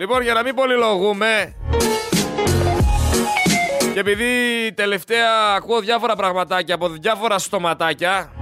Λοιπόν, 0.00 0.22
για 0.22 0.34
να 0.34 0.42
μην 0.42 0.54
πολυλογούμε 0.54 1.54
και 3.92 4.00
επειδή 4.00 4.72
τελευταία 4.74 5.54
ακούω 5.56 5.80
διάφορα 5.80 6.16
πραγματάκια 6.16 6.74
από 6.74 6.88
διάφορα 6.88 7.38
στοματάκια 7.38 8.32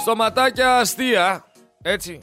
Στοματάκια 0.00 0.76
αστεία, 0.76 1.44
έτσι 1.82 2.18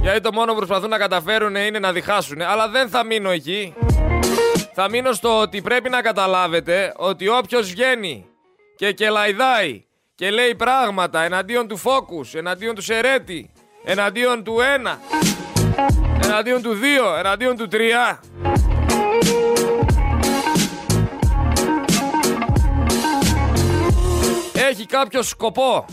Γιατί 0.00 0.20
το 0.20 0.32
μόνο 0.32 0.52
που 0.52 0.56
προσπαθούν 0.56 0.88
να 0.88 0.98
καταφέρουν 0.98 1.54
είναι 1.54 1.78
να 1.78 1.92
διχάσουν 1.92 2.40
Αλλά 2.42 2.68
δεν 2.68 2.88
θα 2.88 3.04
μείνω 3.04 3.30
εκεί. 3.30 3.74
Θα 4.72 4.88
μείνω 4.88 5.12
στο 5.12 5.40
ότι 5.40 5.62
πρέπει 5.62 5.88
να 5.88 6.02
καταλάβετε 6.02 6.92
Ότι 6.96 7.28
όποιος 7.28 7.70
βγαίνει 7.70 8.26
και 8.76 8.92
κελαϊδάει 8.92 9.84
και 10.20 10.30
λέει 10.30 10.54
πράγματα 10.54 11.22
εναντίον 11.22 11.68
του 11.68 11.78
Focus, 11.78 12.34
εναντίον 12.34 12.74
του 12.74 12.82
Σερέτη, 12.82 13.50
εναντίον 13.84 14.44
του 14.44 14.56
1, 14.86 14.96
εναντίον 16.24 16.62
του 16.62 16.78
2, 17.14 17.18
εναντίον 17.18 17.56
του 17.56 17.68
3. 17.72 18.20
Έχει 24.70 24.86
κάποιο 24.86 25.22
σκοπό. 25.22 25.84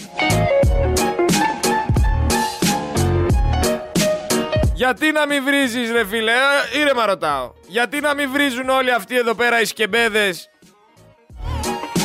Γιατί 4.73 5.11
να 5.11 5.25
μην 5.25 5.43
βρίζεις 5.43 5.91
ρε 5.91 6.05
φίλε, 6.05 6.31
ε, 6.31 6.79
ήρεμα 6.79 7.05
ρωτάω. 7.05 7.51
Γιατί 7.67 7.99
να 7.99 8.13
μην 8.13 8.31
βρίζουν 8.31 8.69
όλοι 8.69 8.93
αυτοί 8.93 9.17
εδώ 9.17 9.35
πέρα 9.35 9.61
οι 9.61 9.65
σκεμπέδες; 9.65 10.49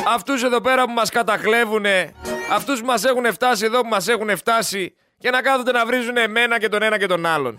Αυτούς 0.07 0.43
εδώ 0.43 0.61
πέρα 0.61 0.85
που 0.85 0.93
μας 0.93 1.11
κατακλέβουνε, 1.11 2.13
αυτούς 2.53 2.81
που 2.81 2.87
μας 2.87 3.05
έχουν 3.05 3.33
φτάσει 3.33 3.65
εδώ 3.65 3.81
που 3.81 3.89
μας 3.89 4.09
έχουν 4.09 4.37
φτάσει 4.37 4.95
και 5.23 5.31
να 5.31 5.43
κάθονται 5.43 5.73
να 5.73 5.87
βρίζουν 5.87 6.17
εμένα 6.17 6.59
και 6.59 6.69
τον 6.69 6.83
ένα 6.83 6.99
και 6.99 7.07
τον 7.07 7.27
άλλον. 7.27 7.59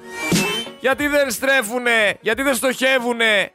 Γιατί 0.79 1.07
δεν 1.07 1.31
στρέφουνε, 1.31 2.17
γιατί 2.21 2.41
δεν 2.41 2.55
στοχεύουνε. 2.55 3.51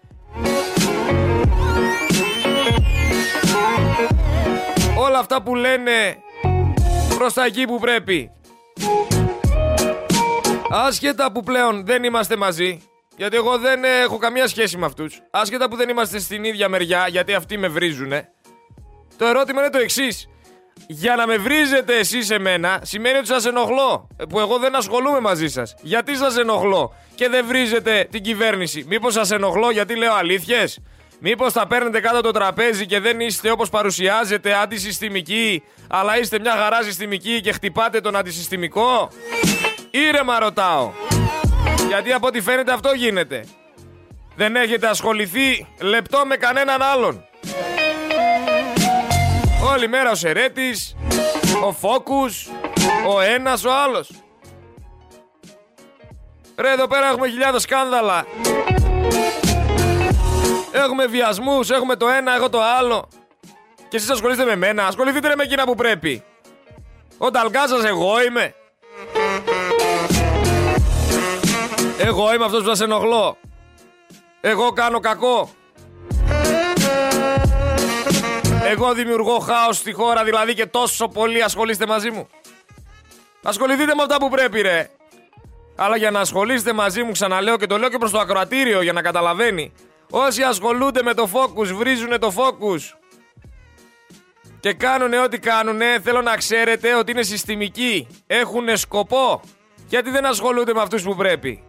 Όλα 4.97 5.19
αυτά 5.19 5.43
που 5.43 5.55
λένε 5.55 6.17
προς 7.19 7.33
τα 7.33 7.45
εκεί 7.45 7.67
που 7.67 7.79
πρέπει. 7.79 8.31
Άσχετα 10.71 11.33
που 11.33 11.43
πλέον 11.43 11.87
δεν 11.87 12.05
είμαστε 12.05 12.37
μαζί, 12.37 12.83
γιατί 13.17 13.37
εγώ 13.37 13.59
δεν 13.59 13.85
έχω 13.85 14.19
καμία 14.19 14.47
σχέση 14.47 14.77
με 14.77 14.87
αυτούς. 14.87 15.21
Άσχετα 15.31 15.69
που 15.69 15.77
δεν 15.77 15.89
είμαστε 15.89 16.19
στην 16.19 16.45
ίδια 16.45 16.69
μεριά, 16.69 17.07
γιατί 17.09 17.35
αυτοί 17.35 17.59
με 17.59 17.69
βρίζουνε. 17.69 18.29
Το 19.17 19.27
ερώτημα 19.27 19.61
είναι 19.61 19.71
το 19.71 19.79
εξής. 19.79 20.29
Για 20.87 21.17
να 21.17 21.27
με 21.27 21.37
βρίζετε 21.37 21.99
εσείς 21.99 22.31
εμένα 22.31 22.81
σημαίνει 22.83 23.19
ότι 23.19 23.27
σας 23.27 23.47
ενοχλώ. 23.47 24.09
Ε, 24.17 24.25
που 24.25 24.41
εγώ 24.41 24.59
δεν 24.59 24.75
ασχολούμαι 24.75 25.21
μαζί 25.21 25.49
σας. 25.49 25.75
Γιατί 25.81 26.17
σας 26.17 26.37
ενοχλώ 26.37 26.95
και 27.15 27.29
δεν 27.29 27.47
βρίζετε 27.47 28.09
την 28.11 28.23
κυβέρνηση; 28.23 28.85
Μήπως 28.89 29.13
σας 29.13 29.31
ενοχλώ 29.31 29.71
γιατί 29.71 29.97
λέω 29.97 30.15
αλήθειες; 30.15 30.79
Μήπως 31.21 31.53
θα 31.53 31.67
παίρνετε 31.67 32.01
κάτω 32.01 32.21
το 32.21 32.31
τραπέζι 32.31 32.87
και 32.87 33.01
δεν 33.01 33.21
είστε 33.21 33.51
όπως 33.51 33.69
παρουσιάζετε 33.69 34.55
αντισυστημικοί, 34.55 35.63
αλλά 35.89 36.19
είστε 36.19 36.39
μια 36.39 36.53
χαρά 36.53 36.83
συστημική 36.83 37.41
και 37.41 37.53
χτυπάτε 37.53 38.01
τον 38.01 38.17
αντισυστημικό; 38.17 39.09
Ήρεμα 39.91 40.39
ρωτάω. 40.39 40.93
Γιατί 41.89 42.13
από 42.13 42.27
ό,τι 42.27 42.41
φαίνεται 42.41 42.73
αυτό 42.73 42.93
γίνεται. 42.93 43.45
Δεν 44.37 44.57
έχετε 44.57 44.87
ασχοληθεί 44.89 45.67
λεπτό 45.81 46.23
με 46.27 46.37
κανέναν 46.37 46.83
άλλον. 46.83 47.28
Όλη 49.63 49.89
μέρα 49.89 50.11
ο 50.11 50.15
Σερέτης, 50.15 50.97
ο 51.65 51.73
Φόκους, 51.73 52.49
ο 53.09 53.21
ένας, 53.21 53.65
ο 53.65 53.73
άλλος. 53.73 54.11
Ρε 56.57 56.73
εδώ 56.73 56.87
πέρα 56.87 57.07
έχουμε 57.09 57.29
χιλιάδες 57.29 57.63
σκάνδαλα. 57.63 58.27
Έχουμε 60.73 61.07
βιασμούς, 61.07 61.71
έχουμε 61.71 61.97
το 61.97 62.09
ένα, 62.09 62.35
έχω 62.35 62.49
το 62.49 62.63
άλλο. 62.63 63.09
Και 63.89 63.97
εσείς 63.97 64.11
ασχολείστε 64.11 64.45
με 64.45 64.57
μένα, 64.57 64.87
ασχοληθείτε 64.87 65.37
με 65.37 65.43
εκείνα 65.43 65.65
που 65.65 65.75
πρέπει. 65.75 66.25
Ο 67.19 67.31
Νταλγκάζας 67.31 67.85
εγώ 67.85 68.23
είμαι. 68.23 68.55
Εγώ 71.99 72.35
είμαι 72.35 72.45
αυτός 72.45 72.63
που 72.63 72.69
σας 72.69 72.81
ενοχλώ. 72.81 73.37
Εγώ 74.41 74.71
κάνω 74.73 75.01
κακό. 75.01 75.51
Εγώ 78.71 78.95
δημιουργώ 78.95 79.39
χάος 79.39 79.77
στη 79.77 79.93
χώρα, 79.93 80.25
δηλαδή 80.25 80.55
και 80.55 80.67
τόσο 80.67 81.09
πολύ 81.09 81.43
ασχολείστε 81.43 81.87
μαζί 81.87 82.11
μου. 82.11 82.29
Ασχοληθείτε 83.43 83.95
με 83.95 84.03
αυτά 84.03 84.17
που 84.17 84.29
πρέπει, 84.29 84.61
ρε. 84.61 84.91
Αλλά 85.77 85.97
για 85.97 86.11
να 86.11 86.21
ασχολείστε 86.21 86.73
μαζί 86.73 87.03
μου, 87.03 87.13
ξαναλέω 87.13 87.57
και 87.57 87.67
το 87.67 87.79
λέω 87.79 87.89
και 87.89 87.99
προς 87.99 88.11
το 88.11 88.19
ακροατήριο 88.19 88.83
για 88.83 88.93
να 88.93 89.03
καταλαβαίνει. 89.03 89.73
Όσοι 90.11 90.43
ασχολούνται 90.43 91.03
με 91.03 91.15
το 91.15 91.29
focus, 91.33 91.67
βρίζουν 91.67 92.19
το 92.19 92.33
focus. 92.37 92.81
Και 94.61 94.73
κάνουν 94.73 95.13
ό,τι 95.13 95.39
κάνουν, 95.39 95.81
θέλω 96.03 96.23
να 96.23 96.37
ξέρετε 96.37 96.95
ότι 96.95 97.11
είναι 97.11 97.23
συστημικοί. 97.23 98.07
Έχουν 98.27 98.77
σκοπό. 98.77 99.41
Γιατί 99.89 100.11
δεν 100.11 100.27
ασχολούνται 100.27 100.75
με 100.75 100.81
αυτούς 100.81 101.03
που 101.03 101.17
πρέπει. 101.17 101.63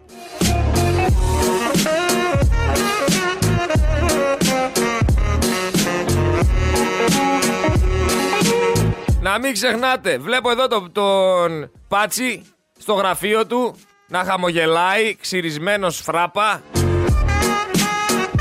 Να 9.30 9.40
μην 9.40 9.54
ξεχνάτε, 9.54 10.18
βλέπω 10.18 10.52
εδώ 10.52 10.68
τον, 10.68 10.92
τον 10.92 11.72
Πάτσι 11.88 12.46
στο 12.80 12.94
γραφείο 12.94 13.46
του 13.46 13.76
να 14.08 14.24
χαμογελάει, 14.24 15.16
ξυρισμένος 15.16 16.02
φράπα. 16.02 16.62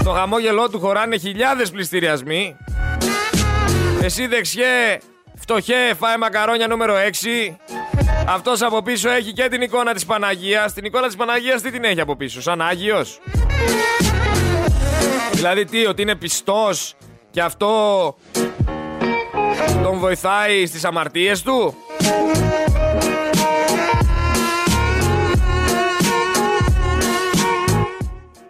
Το 0.04 0.10
χαμόγελό 0.10 0.68
του 0.68 0.80
χωράνε 0.80 1.16
χιλιάδες 1.16 1.70
πληστηριασμοί. 1.70 2.56
Εσύ 4.02 4.26
δεξιέ, 4.26 4.98
φτωχέ, 5.34 5.94
φάει 5.98 6.16
μακαρόνια 6.16 6.66
νούμερο 6.66 6.94
6. 6.94 7.56
Αυτός 8.26 8.62
από 8.62 8.82
πίσω 8.82 9.10
έχει 9.10 9.32
και 9.32 9.48
την 9.48 9.62
εικόνα 9.62 9.94
της 9.94 10.06
Παναγίας. 10.06 10.72
Την 10.72 10.84
εικόνα 10.84 11.06
της 11.06 11.16
Παναγίας 11.16 11.62
τι 11.62 11.70
την 11.70 11.84
έχει 11.84 12.00
από 12.00 12.16
πίσω, 12.16 12.42
σαν 12.42 12.62
Άγιος; 12.62 13.20
Δηλαδή 15.32 15.64
τι, 15.64 15.86
ότι 15.86 16.02
είναι 16.02 16.14
πιστός 16.14 16.94
και 17.30 17.42
αυτό 17.42 18.14
τον 19.82 19.98
βοηθάει 19.98 20.66
στις 20.66 20.84
αμαρτίες 20.84 21.42
του; 21.42 21.74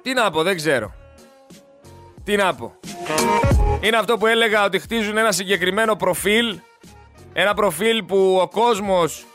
Τι 0.03 0.15
να 0.15 0.31
πω, 0.31 0.43
δεν 0.43 0.57
ξέρω. 0.57 0.95
Τι 2.25 2.37
να 2.37 2.55
πω. 2.55 2.75
Είναι 3.81 3.97
αυτό 3.97 4.17
που 4.19 4.27
έλεγα 4.27 4.65
ότι 4.65 4.79
χτίζουν 4.79 5.17
ένα 5.17 5.33
συγκεκριμένο 5.33 5.97
προφίλ. 5.97 6.59
Ένα 7.33 7.55
προφίλ 7.55 8.03
που 8.03 8.39
ο 8.43 8.49
κόσμος 8.49 9.27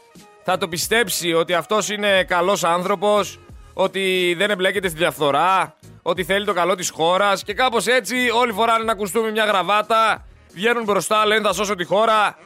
θα 0.44 0.58
το 0.58 0.68
πιστέψει 0.68 1.34
ότι 1.34 1.54
αυτός 1.54 1.90
είναι 1.90 2.24
καλός 2.24 2.64
άνθρωπος, 2.64 3.40
ότι 3.74 4.36
δεν 4.38 4.50
εμπλέκεται 4.50 4.88
στη 4.88 4.98
διαφθορά, 4.98 5.76
ότι 6.02 6.24
θέλει 6.24 6.46
το 6.46 6.54
καλό 6.54 6.76
της 6.76 6.90
χώρας 6.90 7.44
και 7.44 7.54
κάπως 7.54 7.88
έτσι 7.88 8.16
όλοι 8.34 8.52
φοράνε 8.52 8.82
ένα 8.82 8.96
κουστούμι 8.96 9.32
μια 9.32 9.46
γραβάτα 9.46 10.26
Βγαίνουν 10.54 10.84
μπροστά, 10.84 11.26
λένε 11.26 11.42
θα 11.48 11.54
σώσω 11.54 11.76
τη 11.76 11.84
χώρα. 11.84 12.38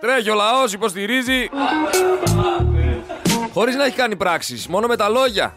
Τρέχει 0.00 0.30
ο 0.30 0.34
λαός, 0.34 0.72
υποστηρίζει. 0.72 1.48
Χωρίς 3.52 3.74
να 3.74 3.84
έχει 3.84 3.96
κάνει 3.96 4.16
πράξεις, 4.16 4.66
μόνο 4.68 4.86
με 4.86 4.96
τα 4.96 5.08
λόγια. 5.08 5.56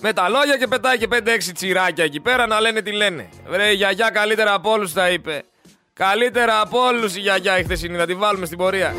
Με 0.00 0.12
τα 0.12 0.28
λόγια 0.28 0.56
και 0.56 0.66
πετάει 0.66 0.98
και 0.98 1.08
5-6 1.10 1.52
τσιράκια 1.54 2.04
εκεί 2.04 2.20
πέρα 2.20 2.46
να 2.46 2.60
λένε 2.60 2.82
τι 2.82 2.92
λένε. 2.92 3.28
Βρε, 3.46 3.70
η 3.70 3.74
γιαγιά 3.74 4.10
καλύτερα 4.10 4.54
από 4.54 4.70
όλους 4.70 4.92
τα 4.92 5.10
είπε. 5.10 5.42
Καλύτερα 5.92 6.60
από 6.60 6.80
όλους 6.80 7.16
η 7.16 7.20
γιαγιά 7.20 7.58
η 7.58 7.62
χθεσινή, 7.62 7.96
να 7.96 8.06
τη 8.06 8.14
βάλουμε 8.14 8.46
στην 8.46 8.58
πορεία. 8.58 8.94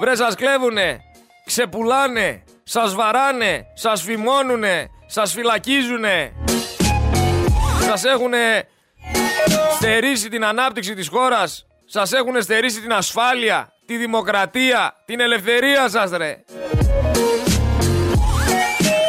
Βρε, 0.00 0.16
σας 0.16 0.34
κλέβουνε, 0.34 1.00
ξεπουλάνε, 1.44 2.42
σας 2.62 2.94
βαράνε, 2.94 3.66
σας 3.74 4.02
φημώνουνε, 4.02 4.90
σας 5.06 5.32
φυλακίζουνε. 5.32 6.32
Σας 7.88 8.04
έχουν 8.04 8.32
στερήσει 9.76 10.28
την 10.28 10.44
ανάπτυξη 10.44 10.94
της 10.94 11.08
χώρας. 11.08 11.66
Σας 11.84 12.12
έχουν 12.12 12.42
στερήσει 12.42 12.80
την 12.80 12.92
ασφάλεια, 12.92 13.72
τη 13.86 13.96
δημοκρατία, 13.96 14.94
την 15.04 15.20
ελευθερία 15.20 15.88
σας 15.88 16.10
ρε. 16.10 16.44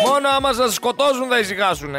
Μόνο 0.06 0.30
άμα 0.30 0.54
σας 0.54 0.74
σκοτώσουν 0.74 1.28
θα 1.28 1.40
ησυχάσουν. 1.40 1.96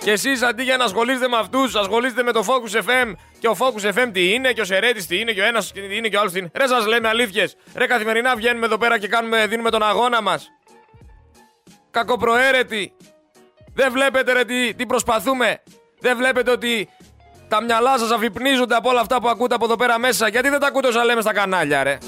Και 0.00 0.10
εσείς 0.10 0.42
αντί 0.42 0.62
για 0.62 0.76
να 0.76 0.84
ασχολείστε 0.84 1.28
με 1.28 1.36
αυτούς, 1.36 1.74
ασχολείστε 1.74 2.22
με 2.22 2.32
το 2.32 2.44
Focus 2.46 2.78
FM 2.78 3.12
και 3.38 3.48
ο 3.48 3.56
Focus 3.58 3.92
FM 3.94 4.10
τι 4.12 4.32
είναι 4.32 4.52
και 4.52 4.60
ο 4.60 4.64
Σερέτης 4.64 5.06
τι 5.06 5.20
είναι 5.20 5.32
και 5.32 5.40
ο 5.40 5.44
ένας 5.44 5.72
τι 5.72 5.96
είναι 5.96 6.08
και 6.08 6.16
ο 6.16 6.20
άλλος 6.20 6.32
τι 6.32 6.38
είναι. 6.38 6.50
Ρε 6.54 6.66
σας 6.66 6.86
λέμε 6.86 7.08
αλήθειες. 7.08 7.56
Ρε 7.74 7.86
καθημερινά 7.86 8.36
βγαίνουμε 8.36 8.66
εδώ 8.66 8.78
πέρα 8.78 8.98
και 8.98 9.08
κάνουμε, 9.08 9.46
δίνουμε 9.46 9.70
τον 9.70 9.82
αγώνα 9.82 10.22
μας. 10.22 10.48
Κακοπροαίρετοι. 11.90 12.92
Δεν 13.74 13.92
βλέπετε 13.92 14.32
ρε 14.32 14.44
τι, 14.44 14.74
τι 14.74 14.86
προσπαθούμε. 14.86 15.62
Δεν 16.00 16.16
βλέπετε 16.16 16.50
ότι 16.50 16.88
Τα 17.48 17.62
μυαλά 17.62 17.98
σας 17.98 18.10
αφυπνίζονται 18.10 18.74
από 18.74 18.88
όλα 18.88 19.00
αυτά 19.00 19.20
που 19.20 19.28
ακούτε 19.28 19.54
από 19.54 19.64
εδώ 19.64 19.76
πέρα 19.76 19.98
μέσα; 19.98 20.28
Γιατί 20.28 20.48
δεν 20.48 20.60
τα 20.60 20.66
ακούτε 20.66 20.88
όσα 20.88 21.04
λέμε 21.04 21.20
στα 21.20 21.32
κανάλια, 21.32 21.82
ρε; 21.82 21.98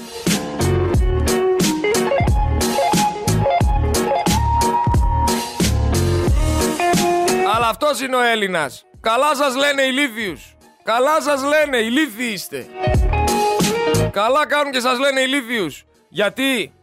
Αλλά 7.55 7.67
αυτός 7.67 8.01
είναι 8.01 8.15
ο 8.15 8.21
Έλληνας. 8.21 8.85
Καλά 9.01 9.35
σας 9.35 9.55
λένε 9.55 9.81
ηλίθιους. 9.81 10.55
Καλά 10.83 11.21
σας 11.21 11.43
λένε, 11.43 11.77
ηλίθιοι 11.77 12.29
είστε. 12.33 12.67
Καλά 14.11 14.47
κάνουν 14.47 14.71
και 14.71 14.79
σας 14.79 14.99
λένε 14.99 15.21
ηλίθιους. 15.21 15.85
Γιατί; 16.09 16.73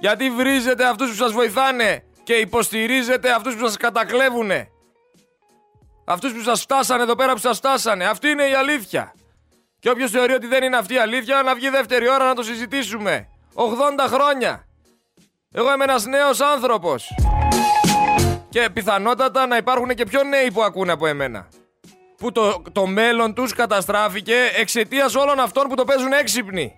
Γιατί 0.00 0.30
βρίζετε 0.30 0.84
αυτούς 0.84 1.08
που 1.10 1.16
σας 1.16 1.32
βοηθάνε 1.32 2.02
και 2.22 2.34
υποστηρίζετε 2.34 3.30
αυτούς 3.30 3.54
που 3.54 3.66
σας 3.66 3.76
κατακλέβουνε. 3.76 4.71
Αυτούς 6.04 6.32
που 6.32 6.40
σας 6.42 6.60
φτάσανε 6.60 7.02
εδώ 7.02 7.14
πέρα 7.14 7.32
που 7.32 7.38
σας 7.38 7.56
φτάσανε. 7.56 8.04
Αυτή 8.06 8.28
είναι 8.28 8.48
η 8.48 8.54
αλήθεια. 8.54 9.14
Και 9.78 9.90
όποιος 9.90 10.10
θεωρεί 10.10 10.32
ότι 10.32 10.46
δεν 10.46 10.62
είναι 10.62 10.76
αυτή 10.76 10.94
η 10.94 10.98
αλήθεια, 10.98 11.42
να 11.42 11.54
βγει 11.54 11.68
δεύτερη 11.68 12.08
ώρα 12.08 12.24
να 12.24 12.34
το 12.34 12.42
συζητήσουμε. 12.42 13.28
80 13.54 13.64
χρόνια. 14.06 14.66
Εγώ 15.54 15.72
είμαι 15.72 15.84
ένας 15.84 16.04
νέος 16.04 16.40
άνθρωπος. 16.40 17.08
Και 18.48 18.70
πιθανότατα 18.72 19.46
να 19.46 19.56
υπάρχουν 19.56 19.88
και 19.88 20.04
πιο 20.04 20.22
νέοι 20.22 20.52
που 20.52 20.62
ακούνε 20.62 20.92
από 20.92 21.06
εμένα. 21.06 21.48
Που 22.16 22.32
το, 22.32 22.62
το 22.72 22.86
μέλλον 22.86 23.34
τους 23.34 23.52
καταστράφηκε 23.52 24.34
εξαιτίας 24.56 25.14
όλων 25.14 25.40
αυτών 25.40 25.68
που 25.68 25.74
το 25.74 25.84
παίζουν 25.84 26.12
έξυπνοι. 26.12 26.72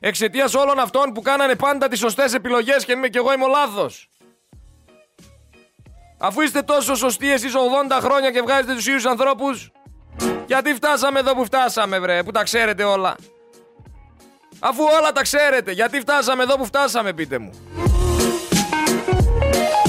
Εξαιτίας 0.00 0.54
όλων 0.54 0.78
αυτών 0.78 1.12
που 1.12 1.22
κάνανε 1.22 1.54
πάντα 1.54 1.88
τις 1.88 1.98
σωστές 1.98 2.34
επιλογές 2.34 2.84
και, 2.84 2.94
και 3.10 3.18
εγώ 3.18 3.32
είμαι 3.32 3.44
ο 3.44 3.48
λάθος. 3.48 4.08
Αφού 6.22 6.40
είστε 6.40 6.62
τόσο 6.62 6.94
σωστοί 6.94 7.32
εσείς 7.32 7.52
80 7.90 7.98
χρόνια 8.02 8.30
και 8.30 8.40
βγάζετε 8.40 8.74
τους 8.74 8.86
ίδιους 8.86 9.06
ανθρώπους, 9.06 9.70
γιατί 10.46 10.74
φτάσαμε 10.74 11.18
εδώ 11.18 11.34
που 11.34 11.44
φτάσαμε 11.44 11.98
βρε, 11.98 12.22
που 12.22 12.30
τα 12.30 12.42
ξέρετε 12.42 12.84
όλα. 12.84 13.16
Αφού 14.58 14.84
όλα 15.00 15.12
τα 15.12 15.22
ξέρετε, 15.22 15.72
γιατί 15.72 16.00
φτάσαμε 16.00 16.42
εδώ 16.42 16.56
που 16.56 16.64
φτάσαμε 16.64 17.12
πείτε 17.12 17.38
μου. 17.38 17.50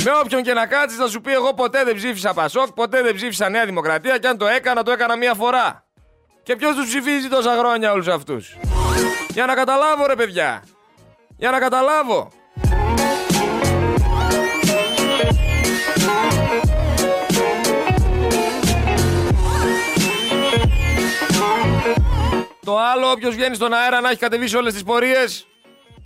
Με 0.04 0.12
όποιον 0.24 0.44
και 0.44 0.54
να 0.54 0.66
κάτσεις 0.66 0.98
θα 0.98 1.08
σου 1.08 1.22
πει 1.22 1.32
εγώ 1.32 1.54
ποτέ 1.54 1.84
δεν 1.84 1.96
ψήφισα 1.96 2.34
Πασόκ, 2.34 2.72
ποτέ 2.72 3.02
δεν 3.02 3.16
ψήφισα 3.16 3.50
Νέα 3.50 3.66
Δημοκρατία 3.66 4.18
και 4.18 4.28
αν 4.28 4.38
το 4.38 4.48
έκανα 4.48 4.84
το 4.84 4.92
έκανα 4.92 5.16
μία 5.16 5.34
φορά. 5.34 5.86
Και 6.44 6.56
ποιος 6.56 6.76
τους 6.76 6.88
ψηφίζει 6.88 7.28
τόσα 7.28 7.56
χρόνια 7.58 7.92
όλους 7.92 8.08
αυτούς; 8.08 8.58
Για 9.30 9.46
να 9.46 9.54
καταλάβω 9.54 10.06
ρε 10.06 10.16
παιδιά. 10.16 10.64
Για 11.38 11.52
να 11.52 11.60
καταλάβω. 11.60 12.32
Το 22.72 22.78
άλλο, 22.78 23.12
όποιος 23.12 23.36
βγαίνει 23.36 23.56
στον 23.56 23.74
αέρα 23.74 24.02
να 24.02 24.10
έχει 24.10 24.20
κατεβεί 24.20 24.48
σε 24.48 24.58
όλες 24.58 24.74
τις 24.74 24.84
πορείες 24.84 25.48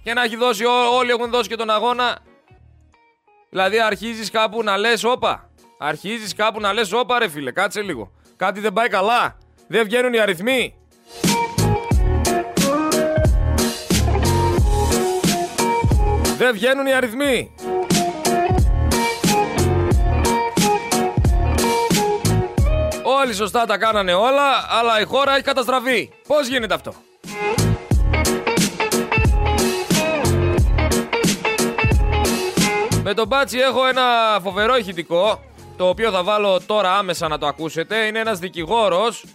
και 0.03 0.13
να 0.13 0.23
έχει 0.23 0.35
δώσει, 0.35 0.63
όλοι 0.93 1.09
έχουν 1.09 1.29
δώσει 1.29 1.49
και 1.49 1.55
τον 1.55 1.69
αγώνα. 1.69 2.17
Δηλαδή, 3.49 3.79
αρχίζεις 3.79 4.31
κάπου 4.31 4.63
να 4.63 4.77
λες, 4.77 5.03
όπα. 5.03 5.49
Αρχίζεις 5.77 6.35
κάπου 6.35 6.59
να 6.59 6.73
λες, 6.73 6.91
όπα, 6.91 7.19
ρε 7.19 7.29
φίλε, 7.29 7.51
κάτσε 7.51 7.81
λίγο. 7.81 8.11
Κάτι 8.35 8.59
δεν 8.59 8.73
πάει 8.73 8.87
καλά. 8.87 9.37
Δεν 9.67 9.83
βγαίνουν 9.83 10.13
οι 10.13 10.19
αριθμοί. 10.19 10.75
Δεν 16.37 16.53
βγαίνουν 16.53 16.85
οι 16.85 16.93
αριθμοί. 16.93 17.55
Όλοι 23.21 23.33
σωστά 23.33 23.65
τα 23.65 23.77
κάνανε 23.77 24.13
όλα, 24.13 24.65
αλλά 24.69 25.01
η 25.01 25.03
χώρα 25.03 25.33
έχει 25.33 25.43
καταστραφεί. 25.43 26.09
Πώς 26.27 26.47
γίνεται 26.47 26.73
αυτό; 26.73 26.93
Με 33.03 33.13
τον 33.13 33.27
Μπάτσι 33.27 33.57
έχω 33.57 33.87
ένα 33.87 34.03
φοβερό 34.41 34.75
ηχητικό, 34.77 35.43
το 35.77 35.87
οποίο 35.87 36.11
θα 36.11 36.23
βάλω 36.23 36.61
τώρα 36.65 36.97
άμεσα 36.97 37.27
να 37.27 37.37
το 37.37 37.47
ακούσετε. 37.47 37.95
Είναι 37.95 38.19
ένας 38.19 38.39
δικηγόρος, 38.39 39.25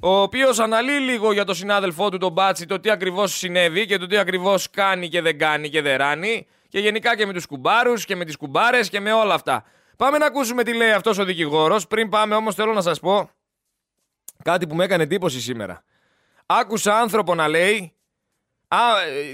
ο 0.00 0.20
οποίος 0.20 0.58
αναλύει 0.58 0.98
λίγο 1.00 1.32
για 1.32 1.44
τον 1.44 1.54
συνάδελφό 1.54 2.08
του 2.08 2.18
τον 2.18 2.32
Μπάτσι 2.32 2.66
το 2.66 2.80
τι 2.80 2.90
ακριβώς 2.90 3.36
συνέβη 3.36 3.86
και 3.86 3.98
το 3.98 4.06
τι 4.06 4.16
ακριβώς 4.16 4.70
κάνει 4.70 5.08
και 5.08 5.22
δεν 5.22 5.38
κάνει 5.38 5.68
και 5.68 5.82
δεν 5.82 5.96
ράνει. 5.96 6.46
Και 6.68 6.78
γενικά 6.78 7.16
και 7.16 7.26
με 7.26 7.32
τους 7.32 7.46
κουμπάρους 7.46 8.04
και 8.04 8.16
με 8.16 8.24
τις 8.24 8.36
κουμπάρες 8.36 8.88
και 8.88 9.00
με 9.00 9.12
όλα 9.12 9.34
αυτά. 9.34 9.64
Πάμε 9.96 10.18
να 10.18 10.26
ακούσουμε 10.26 10.62
τι 10.62 10.74
λέει 10.74 10.90
αυτός 10.90 11.18
ο 11.18 11.24
δικηγόρος. 11.24 11.86
Πριν 11.86 12.08
πάμε 12.08 12.34
όμως 12.34 12.54
θέλω 12.54 12.72
να 12.72 12.82
σας 12.82 13.00
πω 13.00 13.30
κάτι 14.42 14.66
που 14.66 14.74
με 14.74 14.84
έκανε 14.84 15.02
εντύπωση 15.02 15.40
σήμερα. 15.40 15.84
Άκουσα 16.46 16.98
άνθρωπο 16.98 17.34
να 17.34 17.48
λέει 17.48 17.94
Α, 18.72 18.78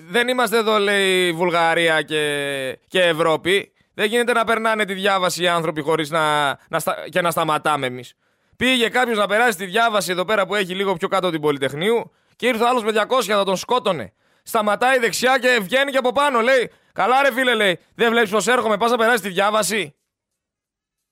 δεν 0.08 0.28
είμαστε 0.28 0.56
εδώ 0.56 0.78
λέει 0.78 1.32
Βουλγαρία 1.32 2.02
και, 2.02 2.78
και 2.88 3.02
Ευρώπη. 3.02 3.72
Δεν 3.94 4.06
γίνεται 4.06 4.32
να 4.32 4.44
περνάνε 4.44 4.84
τη 4.84 4.94
διάβαση 4.94 5.42
οι 5.42 5.48
άνθρωποι 5.48 5.80
χωρίς 5.80 6.10
να, 6.10 6.46
να 6.46 6.80
και 7.10 7.20
να 7.20 7.30
σταματάμε 7.30 7.86
εμείς. 7.86 8.14
Πήγε 8.56 8.88
κάποιος 8.88 9.18
να 9.18 9.26
περάσει 9.26 9.58
τη 9.58 9.64
διάβαση 9.64 10.10
εδώ 10.10 10.24
πέρα 10.24 10.46
που 10.46 10.54
έχει 10.54 10.74
λίγο 10.74 10.94
πιο 10.94 11.08
κάτω 11.08 11.30
την 11.30 11.40
Πολυτεχνείου 11.40 12.12
και 12.36 12.46
ήρθε 12.46 12.64
άλλος 12.64 12.84
με 12.84 12.92
200 13.08 13.22
θα 13.22 13.44
τον 13.44 13.56
σκότωνε. 13.56 14.12
Σταματάει 14.42 14.98
δεξιά 14.98 15.38
και 15.38 15.58
βγαίνει 15.62 15.90
και 15.90 15.98
από 15.98 16.12
πάνω. 16.12 16.40
Λέει: 16.40 16.70
Καλά, 16.92 17.22
ρε 17.22 17.32
φίλε, 17.32 17.54
λέει: 17.54 17.78
Δεν 17.94 18.10
βλέπεις 18.10 18.30
πως 18.30 18.46
έρχομαι, 18.46 18.76
πας 18.76 18.90
να 18.90 18.96
περάσεις 18.96 19.20
τη 19.20 19.28
διάβαση. 19.28 19.94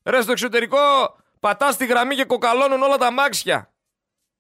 Ρε 0.07 0.21
στο 0.21 0.33
εξωτερικό 0.33 0.79
πατάς 1.41 1.77
τη 1.77 1.87
γραμμή 1.87 2.15
και 2.15 2.25
κοκαλώνουν 2.25 2.83
όλα 2.83 2.97
τα 2.97 3.13
μάξια. 3.13 3.73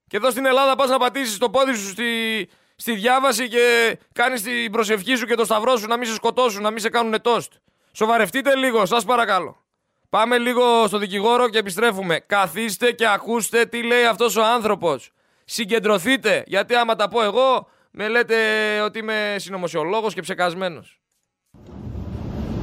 Και 0.06 0.16
εδώ 0.16 0.30
στην 0.30 0.46
Ελλάδα 0.46 0.76
πας 0.76 0.88
να 0.88 0.98
πατήσεις 0.98 1.38
το 1.38 1.50
πόδι 1.50 1.74
σου 1.74 1.88
στη, 1.88 2.48
στη 2.76 2.92
διάβαση 2.94 3.48
και 3.48 3.96
κάνεις 4.12 4.42
την 4.42 4.72
προσευχή 4.72 5.14
σου 5.14 5.26
και 5.26 5.34
το 5.34 5.44
σταυρό 5.44 5.76
σου 5.76 5.86
να 5.86 5.96
μην 5.96 6.08
σε 6.08 6.14
σκοτώσουν, 6.14 6.62
να 6.62 6.70
μην 6.70 6.78
σε 6.78 6.88
κάνουν 6.88 7.20
τόστ. 7.20 7.52
Σοβαρευτείτε 7.92 8.56
λίγο, 8.56 8.86
σας 8.86 9.04
παρακαλώ. 9.04 9.64
Πάμε 10.08 10.38
λίγο 10.38 10.86
στο 10.86 10.98
δικηγόρο 10.98 11.48
και 11.48 11.58
επιστρέφουμε. 11.58 12.20
Καθίστε 12.20 12.92
και 12.92 13.08
ακούστε 13.08 13.66
τι 13.66 13.82
λέει 13.82 14.04
αυτός 14.04 14.36
ο 14.36 14.44
άνθρωπος. 14.44 15.12
Συγκεντρωθείτε, 15.44 16.42
γιατί 16.46 16.74
άμα 16.74 16.96
τα 16.96 17.08
πω 17.08 17.22
εγώ, 17.22 17.68
με 17.90 18.08
λέτε 18.08 18.80
ότι 18.80 18.98
είμαι 18.98 19.36
συνωμοσιολόγος 19.38 20.14
και 20.14 20.20
ψεκασμένος. 20.20 21.00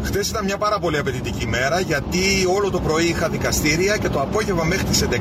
Χθες 0.04 0.30
ήταν 0.30 0.44
μια 0.46 0.58
πάρα 0.58 0.80
πολύ 0.80 0.98
απαιτητική 0.98 1.48
μέρα 1.48 1.80
γιατί 1.80 2.20
όλο 2.56 2.70
το 2.70 2.80
πρωί 2.80 3.06
είχα 3.06 3.30
δικαστήρια 3.30 3.98
και 3.98 4.10
το 4.10 4.22
απόγευμα 4.22 4.64
μέχρι 4.64 4.84
τις 4.84 5.06
11.30 5.10 5.16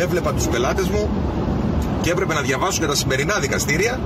έβλεπα 0.00 0.32
τους 0.32 0.46
πελάτες 0.46 0.88
μου 0.88 1.10
και 2.00 2.10
έπρεπε 2.10 2.34
να 2.34 2.40
διαβάσω 2.40 2.78
για 2.78 2.86
τα 2.86 2.94
σημερινά 2.94 3.38
δικαστήρια 3.38 4.00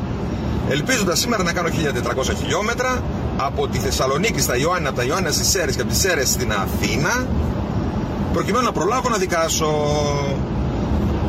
ελπίζοντας 0.68 1.18
σήμερα 1.18 1.42
να 1.42 1.52
κάνω 1.52 1.68
1400 1.68 2.34
χιλιόμετρα 2.38 3.02
από 3.36 3.68
τη 3.68 3.78
Θεσσαλονίκη 3.78 4.40
στα 4.40 4.56
Ιωάννα, 4.56 4.88
από 4.88 4.98
τα 4.98 5.04
Ιωάννα 5.04 5.30
στις 5.30 5.48
Σέρες 5.48 5.74
και 5.74 5.80
από 5.80 5.90
τις 5.90 6.00
Σέρες 6.00 6.28
στην 6.28 6.52
Αθήνα 6.52 7.26
προκειμένου 8.32 8.64
να 8.64 8.72
προλάβω 8.72 9.08
να 9.08 9.16
δικάσω. 9.16 9.66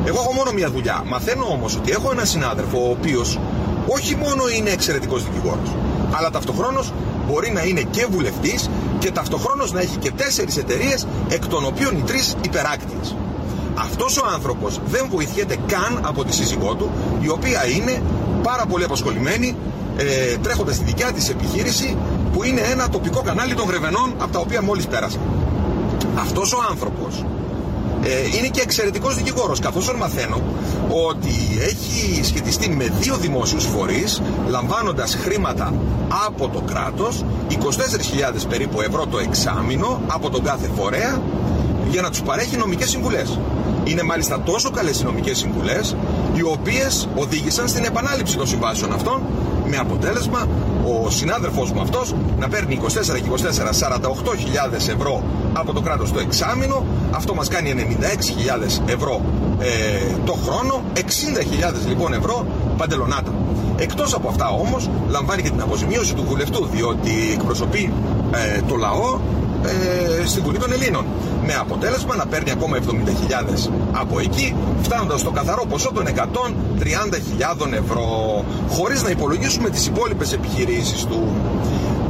Εγώ 0.05 0.19
έχω 0.19 0.33
μόνο 0.33 0.51
μια 0.51 0.69
δουλειά. 0.69 1.03
Μαθαίνω 1.07 1.45
όμως 1.45 1.75
ότι 1.75 1.91
έχω 1.91 2.11
έναν 2.11 2.25
συνάδελφο 2.25 2.87
ο 2.87 2.89
οποίος 2.89 3.39
όχι 3.87 4.15
μόνο 4.15 4.43
είναι 4.57 4.69
εξαιρετικός 4.69 5.23
δικηγόρος 5.23 5.69
αλλά 6.11 6.29
ταυτοχρόνως 6.29 6.93
μπορεί 7.27 7.51
να 7.51 7.63
είναι 7.63 7.81
και 7.81 8.05
βουλευτής 8.11 8.69
και 8.99 9.11
ταυτοχρόνως 9.11 9.71
να 9.71 9.79
έχει 9.79 9.97
και 9.97 10.11
τέσσερις 10.11 10.57
εταιρείες 10.57 11.07
εκ 11.29 11.47
των 11.47 11.65
οποίων 11.65 11.97
οι 11.97 12.01
τρεις 12.05 12.35
υπεράκτιες. 12.45 13.15
Αυτός 13.75 14.17
ο 14.17 14.25
άνθρωπος 14.33 14.79
δεν 14.85 15.07
βοηθιέται 15.09 15.57
καν 15.67 15.99
από 16.01 16.23
τη 16.23 16.33
σύζυγό 16.33 16.75
του 16.75 16.91
η 17.21 17.29
οποία 17.29 17.67
είναι 17.67 18.01
πάρα 18.43 18.65
πολύ 18.65 18.83
απασχολημένη 18.83 19.55
ε, 19.97 20.37
τρέχοντας 20.37 20.75
στη 20.75 20.83
δικιά 20.83 21.11
της 21.11 21.29
επιχείρηση 21.29 21.97
που 22.33 22.43
είναι 22.43 22.61
ένα 22.61 22.89
τοπικό 22.89 23.21
κανάλι 23.21 23.53
των 23.53 23.67
Γρεβενών 23.67 24.13
από 24.17 24.31
τα 24.31 24.39
οποία 24.39 24.61
μόλις 24.61 24.87
πέρασα. 24.87 25.17
Αυτός 26.19 26.53
ο 26.53 26.57
άνθρωπος 26.69 27.25
ε, 28.03 28.37
είναι 28.37 28.47
και 28.47 28.61
εξαιρετικός 28.61 29.15
δικηγόρος 29.15 29.59
καθώς 29.59 29.95
μαθαίνω 29.97 30.41
ότι 31.07 31.33
έχει 31.61 32.23
σχετιστεί 32.23 32.69
με 32.69 32.91
δύο 32.99 33.15
δημόσιους 33.15 33.65
φορείς 33.65 34.21
λαμβάνοντας 34.47 35.15
χρήματα 35.15 35.73
από 36.27 36.47
το 36.47 36.61
κράτος 36.61 37.25
24.000 37.49 37.55
περίπου 38.49 38.81
ευρώ 38.81 39.05
το 39.07 39.17
εξάμεινο 39.19 40.01
από 40.07 40.29
τον 40.29 40.43
κάθε 40.43 40.69
φορέα 40.75 41.21
για 41.89 42.01
να 42.01 42.09
τους 42.09 42.21
παρέχει 42.21 42.57
νομικές 42.57 42.89
συμβουλές. 42.89 43.39
Είναι 43.83 44.03
μάλιστα 44.03 44.41
τόσο 44.41 44.69
καλές 44.69 44.99
οι 45.01 45.03
νομικές 45.03 45.37
συμβουλές 45.37 45.95
οι 46.37 46.41
οποίες 46.43 47.07
οδήγησαν 47.15 47.67
στην 47.67 47.83
επανάληψη 47.85 48.37
των 48.37 48.47
συμβάσεων 48.47 48.93
αυτών 48.93 49.21
με 49.65 49.77
αποτέλεσμα 49.77 50.47
ο 50.85 51.09
συνάδελφός 51.09 51.71
μου 51.71 51.81
αυτός 51.81 52.15
να 52.39 52.47
παίρνει 52.47 52.79
24 52.83 52.87
και 53.21 53.29
24 53.29 54.03
48.000 54.71 54.73
ευρώ 54.73 55.23
από 55.53 55.73
το 55.73 55.81
κράτος 55.81 56.11
το 56.11 56.19
εξάμεινο. 56.19 56.85
Αυτό 57.11 57.33
μας 57.33 57.47
κάνει 57.47 57.97
96.000 58.85 58.89
ευρώ 58.89 59.21
ε, 59.59 59.67
το 60.25 60.33
χρόνο. 60.33 60.81
60.000 60.95 61.01
λοιπόν 61.87 62.13
ευρώ 62.13 62.45
παντελονάτα. 62.77 63.33
Εκτός 63.77 64.13
από 64.13 64.27
αυτά 64.29 64.49
όμως 64.49 64.89
λαμβάνει 65.09 65.41
και 65.41 65.49
την 65.49 65.61
αποζημίωση 65.61 66.13
του 66.13 66.23
βουλευτού 66.23 66.65
διότι 66.65 67.11
εκπροσωπεί 67.33 67.93
ε, 68.55 68.61
το 68.61 68.75
λαό 68.75 69.19
ε, 69.65 70.25
στην 70.25 70.43
Βουλή 70.43 70.57
των 70.57 70.71
Ελλήνων. 70.71 71.05
Με 71.45 71.53
αποτέλεσμα 71.53 72.15
να 72.15 72.25
παίρνει 72.25 72.51
ακόμα 72.51 72.77
70.000 72.77 73.69
από 73.91 74.19
εκεί, 74.19 74.55
φτάνοντας 74.81 75.19
στο 75.19 75.31
καθαρό 75.31 75.65
ποσό 75.69 75.91
των 75.93 76.05
130.000 76.07 77.71
ευρώ, 77.71 78.05
χωρίς 78.69 79.03
να 79.03 79.09
υπολογίσουμε 79.09 79.69
τις 79.69 79.85
υπόλοιπες 79.87 80.33
επιχειρήσεις 80.33 81.05
του. 81.05 81.27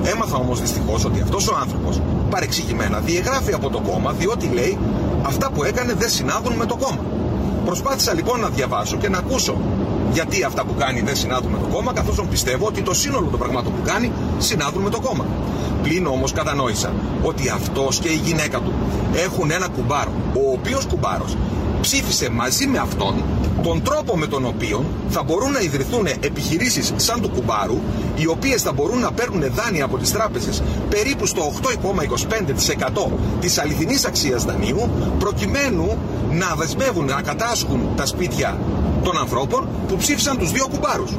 Έμαθα 0.03 0.37
όμως 0.37 0.61
δυστυχώς 0.61 1.05
ότι 1.05 1.21
αυτός 1.21 1.47
ο 1.47 1.55
άνθρωπος 1.61 2.01
παρεξηγημένα 2.29 2.99
διαγράφει 2.99 3.53
από 3.53 3.69
το 3.69 3.79
κόμμα 3.79 4.11
διότι 4.11 4.49
λέει 4.53 4.77
αυτά 5.21 5.51
που 5.51 5.63
έκανε 5.63 5.93
δεν 5.93 6.09
συνάδουν 6.09 6.53
με 6.53 6.65
το 6.65 6.75
κόμμα. 6.75 7.01
Προσπάθησα 7.65 8.13
λοιπόν 8.13 8.39
να 8.39 8.49
διαβάσω 8.49 8.97
και 8.97 9.09
να 9.09 9.17
ακούσω 9.17 9.57
γιατί 10.11 10.43
αυτά 10.43 10.65
που 10.65 10.73
κάνει 10.77 11.01
δεν 11.01 11.15
συνάδουν 11.15 11.51
με 11.51 11.57
το 11.57 11.67
κόμμα, 11.75 11.93
καθώς 11.93 12.21
πιστεύω 12.29 12.65
ότι 12.67 12.81
το 12.81 12.93
σύνολο 12.93 13.27
των 13.27 13.39
πραγμάτων 13.39 13.71
που 13.75 13.81
κάνει 13.85 14.11
συνάδουν 14.37 14.81
με 14.81 14.89
το 14.89 14.99
κόμμα. 14.99 15.25
Πλην 15.87 16.05
όμως 16.05 16.31
κατανόησα 16.31 16.93
ότι 17.21 17.49
αυτός 17.49 17.99
και 17.99 18.09
η 18.09 18.19
γυναίκα 18.23 18.59
του 18.59 18.73
έχουν 19.25 19.51
ένα 19.51 19.67
κουμπάρο, 19.67 20.11
ο 20.33 20.51
οποίος 20.51 20.85
κουμπάρος 20.85 21.37
ψήφισε 21.81 22.29
μαζί 22.29 22.67
με 22.67 22.77
αυτόν 22.77 23.15
τον 23.63 23.81
τρόπο 23.83 24.17
με 24.17 24.27
τον 24.27 24.45
οποίο 24.45 24.85
θα 25.09 25.23
μπορούν 25.23 25.51
να 25.51 25.59
ιδρυθούν 25.59 26.05
επιχειρήσεις 26.19 26.93
σαν 26.95 27.21
του 27.21 27.29
κουμπάρου 27.29 27.77
οι 28.15 28.27
οποίες 28.27 28.61
θα 28.61 28.71
μπορούν 28.71 28.99
να 28.99 29.11
παίρνουν 29.11 29.43
δάνεια 29.53 29.85
από 29.85 29.97
τις 29.97 30.11
τράπεζες 30.11 30.63
περίπου 30.89 31.25
στο 31.25 31.51
8,25% 33.07 33.11
της 33.39 33.57
αληθινής 33.57 34.05
αξίας 34.05 34.43
δανείου 34.45 34.89
προκειμένου 35.19 35.97
να 36.31 36.55
δεσμεύουν 36.55 37.05
να 37.05 37.21
κατάσχουν 37.21 37.79
τα 37.95 38.05
σπίτια 38.05 38.59
των 39.03 39.17
ανθρώπων 39.17 39.67
που 39.87 39.95
ψήφισαν 39.95 40.37
τους 40.37 40.51
δύο 40.51 40.67
κουμπάρους. 40.67 41.11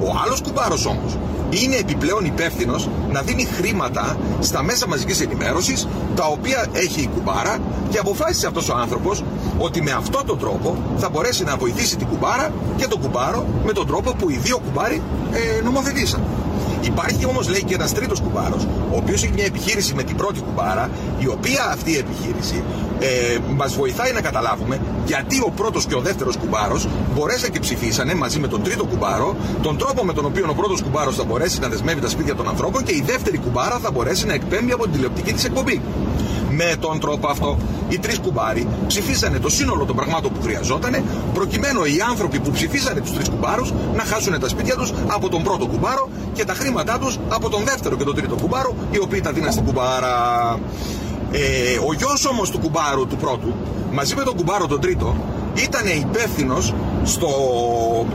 Ο 0.00 0.20
άλλος 0.24 0.40
κουμπάρος 0.40 0.86
όμως 0.86 1.16
είναι 1.62 1.76
επιπλέον 1.76 2.24
υπεύθυνος 2.24 2.88
να 3.10 3.22
δίνει 3.22 3.44
χρήματα 3.44 4.16
στα 4.40 4.62
μέσα 4.62 4.86
μαζικής 4.88 5.20
ενημέρωσης 5.20 5.88
τα 6.14 6.24
οποία 6.24 6.66
έχει 6.72 7.00
η 7.00 7.08
κουμπάρα 7.14 7.58
και 7.90 7.98
αποφάσισε 7.98 8.46
αυτός 8.46 8.68
ο 8.68 8.74
άνθρωπος 8.76 9.24
ότι 9.58 9.82
με 9.82 9.90
αυτόν 9.90 10.26
τον 10.26 10.38
τρόπο 10.38 10.76
θα 10.96 11.08
μπορέσει 11.08 11.44
να 11.44 11.56
βοηθήσει 11.56 11.96
την 11.96 12.06
κουμπάρα 12.06 12.52
και 12.76 12.86
τον 12.86 13.00
κουμπάρο 13.00 13.46
με 13.64 13.72
τον 13.72 13.86
τρόπο 13.86 14.14
που 14.14 14.30
οι 14.30 14.36
δύο 14.42 14.58
κουμπάροι 14.58 15.02
ε, 15.32 15.62
νομοθετήσαν. 15.62 16.22
Υπάρχει 16.80 17.26
όμως, 17.26 17.48
λέει, 17.48 17.62
και 17.62 17.74
ένας 17.74 17.92
τρίτος 17.92 18.20
κουμπάρος, 18.20 18.64
ο 18.92 18.96
οποίος 18.96 19.22
έχει 19.22 19.32
μια 19.32 19.44
επιχείρηση 19.44 19.94
με 19.94 20.02
την 20.02 20.16
πρώτη 20.16 20.40
κουμπάρα, 20.40 20.90
η 21.18 21.26
οποία 21.26 21.70
αυτή 21.72 21.90
η 21.90 21.96
επιχείρηση 21.96 22.62
ε, 23.00 23.38
μας 23.54 23.74
βοηθάει 23.74 24.12
να 24.12 24.20
καταλάβουμε 24.20 24.80
γιατί 25.06 25.40
ο 25.46 25.50
πρώτος 25.50 25.86
και 25.86 25.94
ο 25.94 26.00
δεύτερος 26.00 26.36
κουμπάρος 26.36 26.88
μπορέσαν 27.14 27.50
και 27.50 27.60
ψηφίσανε 27.60 28.14
μαζί 28.14 28.38
με 28.38 28.48
τον 28.48 28.62
τρίτο 28.62 28.84
κουμπάρο 28.84 29.36
τον 29.62 29.78
τρόπο 29.78 30.04
με 30.04 30.12
τον 30.12 30.24
οποίο 30.24 30.46
ο 30.50 30.54
πρώτος 30.54 30.82
κουμπάρος 30.82 31.16
θα 31.16 31.24
μπορέσει 31.24 31.60
να 31.60 31.68
δεσμεύει 31.68 32.00
τα 32.00 32.08
σπίτια 32.08 32.34
των 32.34 32.48
ανθρώπων 32.48 32.82
και 32.82 32.92
η 32.92 33.02
δεύτερη 33.06 33.38
κουμπάρα 33.38 33.78
θα 33.78 33.90
μπορέσει 33.90 34.26
να 34.26 34.32
εκπέμπει 34.32 34.72
από 34.72 34.82
την 34.82 34.92
τηλεοπτική 34.92 35.32
της 35.32 35.44
εκπομπή. 35.44 35.80
Με 36.56 36.76
τον 36.80 37.00
τρόπο 37.00 37.28
αυτό, 37.28 37.58
οι 37.88 37.98
τρεις 37.98 38.18
κουμπάροι 38.18 38.68
ψηφίσανε 38.86 39.38
το 39.38 39.48
σύνολο 39.48 39.84
των 39.84 39.96
πραγμάτων 39.96 40.32
που 40.32 40.42
χρειαζόταν, 40.42 41.04
προκειμένου 41.34 41.84
οι 41.84 42.00
άνθρωποι 42.08 42.40
που 42.40 42.50
ψηφίσανε 42.50 43.00
τους 43.00 43.12
τρεις 43.12 43.28
κουμπάρους 43.28 43.72
να 43.94 44.02
χάσουν 44.02 44.40
τα 44.40 44.48
σπίτια 44.48 44.76
τους 44.76 44.92
από 45.06 45.28
τον 45.28 45.42
πρώτο 45.42 45.66
κουμπάρο 45.66 46.08
και 46.32 46.44
τα 46.44 46.54
χρήματά 46.54 46.98
τους 46.98 47.18
από 47.28 47.48
τον 47.48 47.64
δεύτερο 47.64 47.96
και 47.96 48.04
τον 48.04 48.14
τρίτο 48.14 48.34
κουμπάρο, 48.34 48.74
οι 48.90 48.98
οποίοι 48.98 49.20
τα 49.20 49.32
δίναν 49.32 49.52
στην 49.52 49.64
κουμπάρα. 49.64 50.14
Ε, 51.36 51.78
ο 51.88 51.92
γιος 51.92 52.26
όμως 52.26 52.50
του 52.50 52.58
κουμπάρου 52.58 53.06
του 53.06 53.16
πρώτου, 53.16 53.54
μαζί 53.92 54.14
με 54.14 54.22
τον 54.22 54.36
κουμπάρο 54.36 54.66
τον 54.66 54.80
τρίτο, 54.80 55.16
ήταν 55.54 55.86
υπεύθυνος 55.86 56.74
στο 57.04 57.28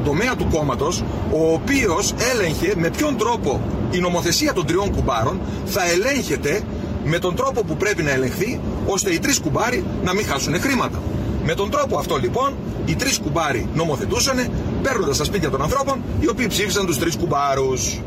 τομέα 0.04 0.36
του 0.36 0.48
κόμματος, 0.52 1.04
ο 1.32 1.54
οποίος 1.54 2.14
έλεγχε 2.34 2.74
με 2.78 2.90
ποιον 2.90 3.18
τρόπο 3.18 3.62
η 3.92 4.00
νομοθεσία 4.00 4.54
των 4.54 4.66
τριών 4.66 4.96
κουμπάρων 4.96 5.40
θα 5.66 5.82
ελέγχεται 5.90 6.62
με 7.06 7.20
τον 7.20 7.36
τρόπο 7.36 7.64
που 7.64 7.76
πρέπει 7.78 8.04
να 8.04 8.12
ελεγχθεί, 8.12 8.60
ώστε 8.86 9.14
οι 9.14 9.20
τρεις 9.20 9.40
κουμπάροι 9.40 9.84
να 10.04 10.14
μην 10.14 10.26
χάσουν 10.26 10.60
χρήματα. 10.60 11.02
Με 11.46 11.54
τον 11.54 11.70
τρόπο 11.70 11.98
αυτό 11.98 12.18
λοιπόν, 12.18 12.54
οι 12.86 12.96
τρεις 12.96 13.20
κουμπάροι 13.20 13.68
νομοθετούσαν, 13.74 14.50
παίρνοντας 14.84 15.18
τα 15.18 15.24
σπίτια 15.24 15.50
των 15.50 15.62
ανθρώπων, 15.62 16.02
οι 16.20 16.30
οποίοι 16.30 16.48
ψήφισαν 16.48 16.86
τους 16.86 16.98
τρεις 16.98 17.16
κουμπάρους. 17.16 18.02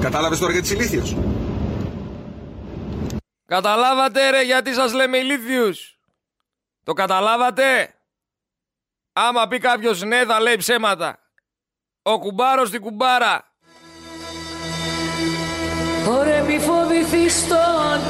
Κατάλαβες 0.00 0.38
τώρα 0.38 0.52
για 0.52 0.62
τι 0.62 0.74
ηλίθιε. 0.74 1.02
Καταλάβατε 3.54 4.30
ρε 4.30 4.42
γιατί 4.42 4.74
σας 4.74 4.92
λέμε 4.92 5.18
ηλίθιους; 5.18 5.98
Το 6.84 6.92
καταλάβατε; 6.92 7.94
Άμα 9.12 9.48
πει 9.48 9.58
κάποιος 9.58 10.02
ναι 10.02 10.24
θα 10.24 10.40
λέει 10.40 10.56
ψέματα. 10.56 11.18
Ο 12.02 12.18
κουμπάρος 12.18 12.68
στην 12.68 12.80
κουμπάρα. 12.80 13.44
Ωρε 16.08 16.42
μη 16.42 16.58
φοβηθείς 16.58 17.48
τον 17.48 18.00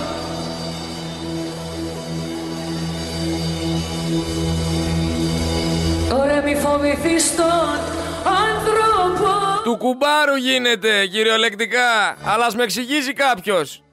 Ωρε 6.18 6.42
μη 6.42 6.56
φοβηθείς 6.56 7.36
τον 7.36 7.78
άνθρωπο 8.24 9.62
Του 9.62 9.76
κουμπάρου 9.76 10.36
γίνεται 10.36 11.06
κυριολεκτικά. 11.06 12.16
Αλλά 12.24 12.46
ας 12.46 12.54
με 12.54 12.62
εξηγήσει 12.62 13.12
κάποιος 13.12 13.83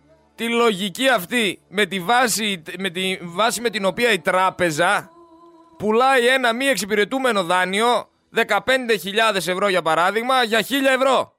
τη 0.41 0.49
λογική 0.49 1.09
αυτή 1.09 1.61
με 1.67 1.85
τη 1.85 1.99
βάση 1.99 2.63
με, 2.77 2.89
τη 2.89 3.17
βάση 3.21 3.61
με 3.61 3.69
την 3.69 3.85
οποία 3.85 4.11
η 4.11 4.19
τράπεζα 4.19 5.09
πουλάει 5.77 6.27
ένα 6.27 6.53
μη 6.53 6.65
εξυπηρετούμενο 6.65 7.43
δάνειο 7.43 8.09
15.000 8.35 8.57
ευρώ 9.35 9.67
για 9.67 9.81
παράδειγμα 9.81 10.43
για 10.43 10.59
1.000 10.59 10.65
ευρώ. 10.95 11.35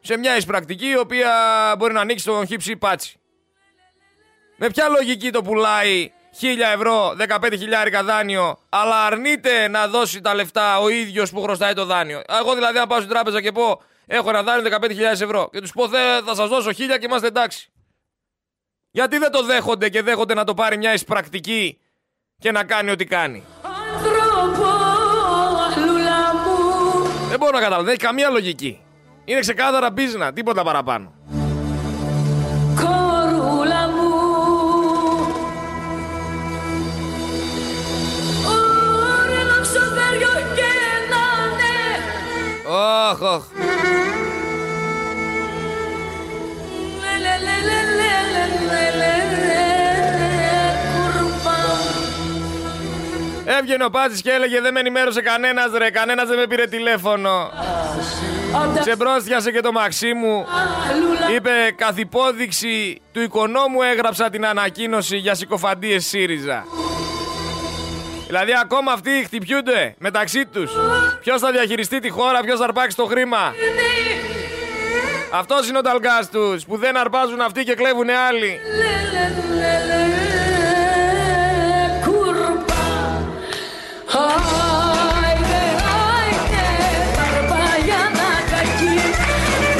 Σε 0.00 0.16
μια 0.18 0.36
εισπρακτική 0.36 0.86
η 0.86 0.98
οποία 0.98 1.32
μπορεί 1.78 1.92
να 1.92 2.00
ανοίξει 2.00 2.24
τον 2.24 2.46
χύψη 2.46 2.76
πάτσι. 2.76 3.20
Με 4.56 4.68
ποια 4.68 4.88
λογική 4.88 5.30
το 5.30 5.42
πουλάει 5.42 6.12
1.000 6.40 6.46
ευρώ, 6.74 7.16
15 7.28 7.52
χιλιάρικα 7.58 8.04
δάνειο, 8.04 8.58
αλλά 8.68 9.04
αρνείται 9.04 9.68
να 9.68 9.88
δώσει 9.88 10.20
τα 10.20 10.34
λεφτά 10.34 10.78
ο 10.78 10.88
ίδιος 10.88 11.30
που 11.30 11.42
χρωστάει 11.42 11.72
το 11.72 11.84
δάνειο. 11.84 12.22
Εγώ 12.40 12.54
δηλαδή 12.54 12.78
να 12.78 12.86
πάω 12.86 12.98
στην 12.98 13.10
τράπεζα 13.10 13.40
και 13.40 13.52
πω 13.52 13.80
Έχω 14.06 14.28
ένα 14.28 14.42
δάνειο 14.42 14.78
15.000 14.80 14.90
ευρώ. 15.02 15.48
Και 15.52 15.60
τους 15.60 15.72
πω 15.72 15.88
θα 15.88 16.34
σας 16.34 16.48
δώσω 16.48 16.72
χίλια 16.72 16.98
και 16.98 17.06
είμαστε 17.06 17.26
εντάξει. 17.26 17.70
Γιατί 18.90 19.18
δεν 19.18 19.30
το 19.30 19.42
δέχονται 19.42 19.88
και 19.88 20.02
δέχονται 20.02 20.34
να 20.34 20.44
το 20.44 20.54
πάρει 20.54 20.76
μια 20.76 20.92
εισπρακτική 20.92 21.78
και 22.38 22.52
να 22.52 22.64
κάνει 22.64 22.90
ό,τι 22.90 23.04
κάνει. 23.04 23.44
Άνθρωπο, 23.62 24.70
λουλά 25.86 26.34
μου 26.34 27.08
Δεν 27.28 27.38
μπορώ 27.38 27.52
να 27.52 27.58
καταλάβω. 27.58 27.82
Δεν 27.82 27.92
έχει 27.92 28.00
καμία 28.02 28.28
λογική. 28.28 28.80
Είναι 29.24 29.40
ξεκάθαρα 29.40 29.88
business, 29.96 30.30
τίποτα 30.34 30.62
παραπάνω. 30.62 31.14
Κορούλα 32.74 33.88
μου 33.88 34.14
Ωρε 38.46 39.42
να 39.44 39.60
ξοδέριο 39.60 40.32
και 40.54 40.72
να 41.10 41.46
ναι 41.56 41.78
Όχ, 43.10 43.20
όχ. 43.20 43.65
Έβγαινε 53.58 53.84
ο 53.84 53.90
Πάτσης 53.90 54.22
και 54.22 54.30
έλεγε 54.30 54.60
δεν 54.60 54.72
με 54.72 54.80
ενημέρωσε 54.80 55.20
κανένας 55.22 55.70
ρε, 55.76 55.90
κανένας 55.90 56.28
δεν 56.28 56.38
με 56.38 56.46
πήρε 56.46 56.66
τηλέφωνο. 56.66 57.50
Αντα- 58.62 58.80
Ξεμπρόστιασε 58.80 59.50
και 59.50 59.60
το 59.60 59.72
μαξί 59.72 60.12
μου. 60.14 60.46
Λουλά 61.00 61.34
Είπε 61.34 61.50
καθ' 61.76 61.98
υπόδειξη 61.98 63.00
του 63.12 63.20
οικονόμου 63.20 63.82
έγραψα 63.82 64.30
την 64.30 64.46
ανακοίνωση 64.46 65.16
για 65.16 65.34
συκοφαντίες 65.34 66.06
ΣΥΡΙΖΑ. 66.06 66.64
Δηλαδή 68.26 68.52
ακόμα 68.62 68.92
αυτοί 68.92 69.10
χτυπιούνται 69.24 69.94
μεταξύ 69.98 70.46
τους. 70.46 70.70
Ποιος 71.20 71.40
θα 71.40 71.50
διαχειριστεί 71.50 71.98
τη 72.00 72.08
χώρα, 72.10 72.40
ποιος 72.40 72.58
θα 72.58 72.64
αρπάξει 72.64 72.96
το 72.96 73.04
χρήμα. 73.04 73.54
Αυτός 75.30 75.68
είναι 75.68 75.78
ο 75.78 75.80
ταλγκάς 75.80 76.30
τους 76.30 76.64
που 76.64 76.76
δεν 76.76 76.96
αρπάζουν 76.96 77.40
αυτοί 77.40 77.64
και 77.64 77.74
κλέβουν 77.74 78.08
άλλοι. 78.28 78.60
Άιντε, 84.08 85.62
άιντε 86.18 86.66
Μπαρμπαγιάνα 87.16 88.30
κακή 88.50 88.98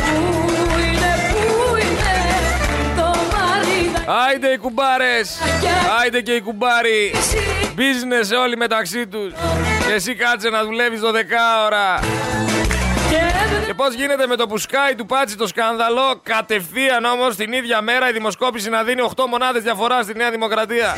Πού 0.05 0.79
είναι, 0.79 1.15
πού 1.33 1.77
είναι 1.77 2.15
Το 2.97 3.07
μαρίδα; 3.33 4.25
Άιντε 4.29 4.49
οι 4.49 4.59
κουμπάρες, 4.59 5.39
άιντε 6.01 6.21
και 6.21 6.33
οι 6.33 6.41
κουμπάροι. 6.41 7.15
Business 7.77 8.43
όλοι 8.43 8.57
μεταξύ 8.57 9.07
τους. 9.07 9.33
Και 9.87 9.93
εσύ 9.93 10.15
κάτσε 10.15 10.49
να 10.49 10.65
δουλεύεις 10.65 11.01
12 11.01 11.05
ώρα. 11.67 12.01
Και 13.67 13.75
πώς 13.75 13.95
γίνεται 13.95 14.27
με 14.27 14.37
το 14.37 14.47
που 14.47 14.59
σκάει 14.59 14.95
του 14.95 15.07
πάτσι 15.07 15.37
το 15.37 15.47
σκάνδαλο, 15.47 16.21
κατευθείαν 16.23 17.05
όμως 17.05 17.37
την 17.37 17.53
ίδια 17.53 17.81
μέρα 17.81 18.09
η 18.09 18.13
δημοσκόπηση 18.13 18.69
να 18.71 18.83
δίνει 18.83 19.03
8 19.17 19.25
μονάδες 19.29 19.63
διαφορά 19.63 20.03
στη 20.03 20.15
Νέα 20.17 20.31
Δημοκρατία. 20.31 20.97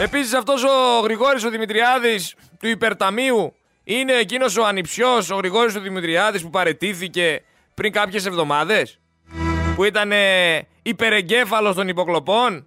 Επίσης 0.00 0.34
αυτός 0.34 0.64
ο 0.64 1.00
Γρηγόρης 1.02 1.44
ο 1.44 1.50
Δημητριάδης 1.50 2.34
του 2.60 2.68
Υπερταμείου 2.68 3.54
είναι 3.84 4.12
εκείνος 4.12 4.56
ο 4.56 4.64
ανιψιός 4.64 5.30
ο 5.30 5.36
Γρηγόρης 5.36 5.76
ο 5.76 5.80
Δημητριάδης 5.80 6.42
που 6.42 6.50
παρετήθηκε 6.50 7.42
πριν 7.74 7.92
κάποιες 7.92 8.26
εβδομάδες. 8.26 8.98
που 9.74 9.84
ήταν 9.84 10.12
υπερεγκέφαλος 10.82 11.74
των 11.74 11.88
υποκλοπών, 11.88 12.66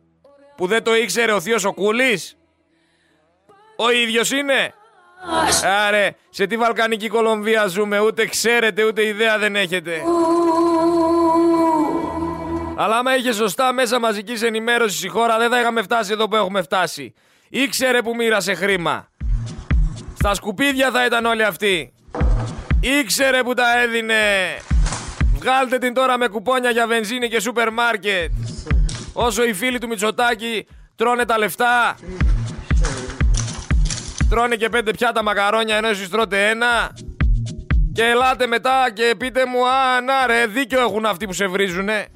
που 0.56 0.68
δεν 0.68 0.84
το 0.84 0.96
ήξερε 0.96 1.32
ο 1.32 1.42
θείος 1.42 1.64
ο 1.66 1.74
Κούλης. 1.74 2.38
Ο 3.76 3.92
ίδιος 3.92 4.32
είναι. 4.32 4.74
Άρε, 5.88 6.16
σε 6.30 6.48
τι 6.48 6.58
Βαλκανική 6.58 7.08
Κολομβία 7.08 7.68
ζούμε, 7.68 8.00
ούτε 8.00 8.26
ξέρετε, 8.26 8.84
ούτε 8.84 9.06
ιδέα 9.06 9.38
δεν 9.38 9.56
έχετε. 9.56 10.02
Αλλά 12.76 12.98
άμα 12.98 13.16
είχε 13.16 13.34
σωστά 13.34 13.74
μέσα 13.74 14.00
μαζικής 14.00 14.42
ενημέρωσης 14.42 15.04
η 15.04 15.08
χώρα, 15.08 15.38
δεν 15.38 15.50
θα 15.50 15.60
είχαμε 15.60 15.82
φτάσει 15.82 16.12
εδώ 16.12 16.28
που 16.28 16.36
έχουμε 16.36 16.62
φτάσει. 16.62 17.14
Ήξερε 17.50 18.02
που 18.02 18.16
μοίρασε 18.16 18.54
χρήμα. 18.54 19.08
Στα 20.14 20.34
σκουπίδια 20.34 20.92
θα 20.92 21.06
ήταν 21.06 21.26
όλοι 21.26 21.44
αυτοί. 21.44 21.94
Ήξερε 22.80 23.44
που 23.44 23.54
τα 23.54 23.82
έδινε. 23.82 24.16
Βγάλτε 25.36 25.78
την 25.78 25.94
τώρα 25.94 26.18
με 26.18 26.28
κουπόνια 26.28 26.70
για 26.70 26.88
βενζίνη 26.88 27.30
και 27.30 27.40
σούπερ 27.40 27.72
μάρκετ. 27.72 28.32
Όσο 29.14 29.44
οι 29.44 29.54
φίλοι 29.54 29.78
του 29.78 29.88
Μητσοτάκη 29.88 30.68
τρώνε 30.96 31.26
τα 31.26 31.38
λεφτά. 31.38 31.96
Τρώνε 34.30 34.56
και 34.56 34.70
πέντε 34.70 34.92
πιάτα 34.92 35.24
μακαρόνια 35.24 35.76
ενώ 35.76 35.88
εσείς 35.88 36.10
τρώτε 36.10 36.50
ένα. 36.50 36.92
Και 37.94 38.04
ελάτε 38.04 38.48
μετά 38.48 38.92
και 38.94 39.16
πείτε 39.18 39.46
μου, 39.46 39.68
α, 39.68 40.02
να 40.02 40.28
ρε, 40.28 40.46
δίκιο 40.48 40.80
έχουν 40.80 41.06
αυτοί 41.06 41.26
που 41.26 41.34
σε 41.34 41.48
βρίζουνε. 41.48 42.08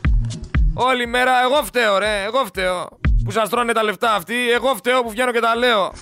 Όλη 0.77 1.07
μέρα 1.07 1.31
εγώ 1.43 1.63
φταίω 1.63 1.97
ρε, 1.97 2.23
εγώ 2.23 2.45
φταίω. 2.45 2.87
Που 3.23 3.31
σας 3.31 3.49
τρώνε 3.49 3.73
τα 3.73 3.83
λεφτά 3.83 4.13
αυτοί, 4.13 4.51
εγώ 4.51 4.75
φταίω 4.75 5.03
που 5.03 5.09
βγαίνω 5.09 5.31
και 5.31 5.39
τα 5.39 5.55
λέω. 5.55 5.93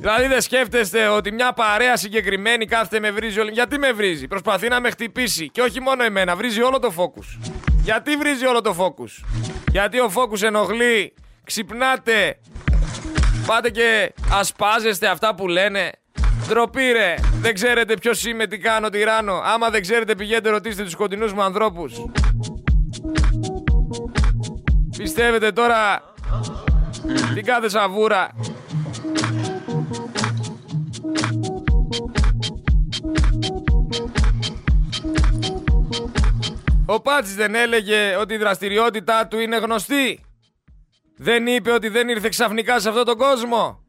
Δηλαδή 0.00 0.26
δεν 0.26 0.40
σκέφτεστε 0.40 1.06
ότι 1.06 1.32
μια 1.32 1.52
παρέα 1.52 1.96
συγκεκριμένη 1.96 2.66
κάθεται 2.66 3.00
με 3.00 3.10
βρίζει 3.10 3.40
όλη. 3.40 3.50
Γιατί 3.50 3.78
με 3.78 3.92
βρίζει, 3.92 4.26
προσπαθεί 4.26 4.68
να 4.68 4.80
με 4.80 4.90
χτυπήσει. 4.90 5.48
Και 5.48 5.60
όχι 5.60 5.80
μόνο 5.80 6.04
εμένα, 6.04 6.36
βρίζει 6.36 6.62
όλο 6.62 6.78
το 6.78 6.90
φόκους. 6.90 7.38
Γιατί 7.82 8.16
βρίζει 8.16 8.46
όλο 8.46 8.60
το 8.60 8.72
φόκους. 8.72 9.24
Γιατί 9.70 10.00
ο 10.00 10.08
φόκους 10.08 10.42
ενοχλεί, 10.42 11.14
ξυπνάτε, 11.44 12.38
πάτε 13.46 13.70
και 13.70 14.12
ασπάζεστε 14.32 15.06
αυτά 15.06 15.34
που 15.34 15.48
λένε. 15.48 15.90
Ντροπή 16.48 16.92
ρε, 16.92 17.14
δεν 17.40 17.54
ξέρετε 17.54 17.94
ποιος 17.94 18.24
είμαι, 18.24 18.46
τι 18.46 18.58
κάνω, 18.58 18.88
τι 18.88 19.02
ράνω. 19.02 19.40
Άμα 19.44 19.70
δεν 19.70 19.80
ξέρετε 19.80 20.14
πηγαίνετε 20.14 20.50
ρωτήστε 20.50 20.82
τους 20.82 20.94
κοντινούς 20.94 21.32
μου 21.32 21.42
ανθρώπους. 21.42 21.92
Πιστεύετε 24.98 25.52
τώρα 25.52 26.02
την 27.34 27.44
κάθε 27.44 27.68
σαβούρα 27.68 28.30
Ο 36.86 37.00
Πάτσης 37.00 37.34
δεν 37.34 37.54
έλεγε 37.54 38.16
ότι 38.16 38.34
η 38.34 38.36
δραστηριότητά 38.36 39.26
του 39.26 39.38
είναι 39.38 39.56
γνωστή. 39.56 40.20
Δεν 41.16 41.46
είπε 41.46 41.70
ότι 41.70 41.88
δεν 41.88 42.08
ήρθε 42.08 42.28
ξαφνικά 42.28 42.80
σε 42.80 42.88
αυτόν 42.88 43.04
τον 43.04 43.16
κόσμο. 43.16 43.84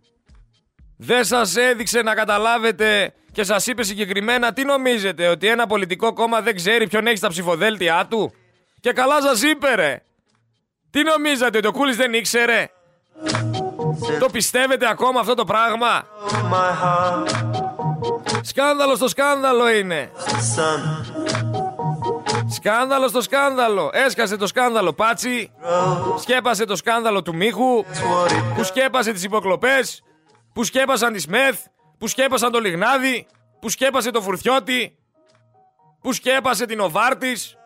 Δεν 0.97 1.23
σας 1.23 1.55
έδειξε 1.55 2.01
να 2.01 2.13
καταλάβετε 2.13 3.13
και 3.31 3.43
σας 3.43 3.67
είπε 3.67 3.83
συγκεκριμένα 3.83 4.53
τι 4.53 4.63
νομίζετε, 4.63 5.27
ότι 5.27 5.47
ένα 5.47 5.67
πολιτικό 5.67 6.13
κόμμα 6.13 6.41
δεν 6.41 6.55
ξέρει 6.55 6.87
ποιον 6.87 7.07
έχει 7.07 7.17
στα 7.17 7.27
ψηφοδέλτια 7.27 8.07
του. 8.09 8.33
Και 8.79 8.91
καλά 8.91 9.21
σας 9.21 9.41
είπε 9.41 9.75
ρε. 9.75 10.03
Τι 10.91 11.03
νομίζατε, 11.03 11.58
ότι 11.58 11.67
ο 11.67 11.72
Κούλης 11.72 11.96
δεν 11.96 12.13
ήξερε; 12.13 12.69
Το 14.19 14.29
πιστεύετε 14.31 14.89
ακόμα 14.89 15.19
αυτό 15.19 15.34
το 15.34 15.46
πράγμα; 15.46 16.08
Σκάνδαλο 18.41 18.96
στο 18.96 19.08
σκάνδαλο 19.08 19.69
είναι. 19.69 20.12
Σκάνδαλο 22.50 23.08
στο 23.08 23.22
σκάνδαλο. 23.22 23.89
Έσκασε 23.93 24.38
το 24.38 24.48
σκάνδαλο 24.48 24.93
Πάτσι. 24.93 25.51
Σκέπασε 26.19 26.65
το 26.65 26.75
σκάνδαλο 26.75 27.22
του 27.22 27.36
Μίχου. 27.36 27.86
Που 28.55 28.63
σκέπασε 28.63 29.12
τις 29.12 29.24
υποκλοπές. 29.24 30.03
Που 30.53 30.63
σκέπασαν 30.63 31.13
τη 31.13 31.19
Σμεθ. 31.19 31.60
Που 31.98 32.08
σκέπασαν 32.08 32.51
το 32.51 32.60
Λιγνάδι. 32.60 33.27
Που 33.60 33.69
σκέπασε 33.69 34.12
το 34.12 34.22
Φουρθιώτη. 34.22 34.98
Που 36.01 36.13
σκέπασε 36.13 36.65
την 36.65 36.80
Οβάρτης. 36.80 37.58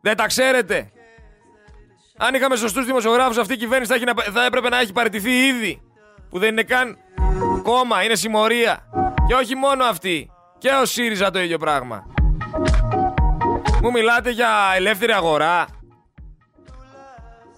Δεν 0.00 0.16
τα 0.16 0.26
ξέρετε. 0.26 0.90
Αν 2.16 2.34
είχαμε 2.34 2.56
σωστούς 2.56 2.84
δημοσιογράφους 2.86 3.36
αυτή 3.38 3.52
η 3.52 3.56
κυβέρνηση 3.56 3.90
θα, 3.90 3.96
έχει 3.96 4.04
να- 4.04 4.32
θα 4.32 4.44
έπρεπε 4.44 4.68
να 4.68 4.80
έχει 4.80 4.92
παραιτηθεί 4.92 5.30
ήδη. 5.46 5.82
Που 6.30 6.38
δεν 6.38 6.48
είναι 6.48 6.62
καν 6.62 6.96
κόμμα, 7.62 8.04
είναι 8.04 8.14
συμμορία. 8.14 8.78
Και 9.26 9.34
όχι 9.34 9.54
μόνο 9.54 9.84
αυτή. 9.84 10.30
Και 10.58 10.68
ο 10.82 10.84
ΣΥΡΙΖΑ 10.84 11.30
το 11.30 11.38
ίδιο 11.40 11.58
πράγμα. 11.58 12.04
Μου 13.82 13.90
μιλάτε 13.90 14.30
για 14.30 14.48
ελεύθερη 14.74 15.12
αγορά. 15.12 15.66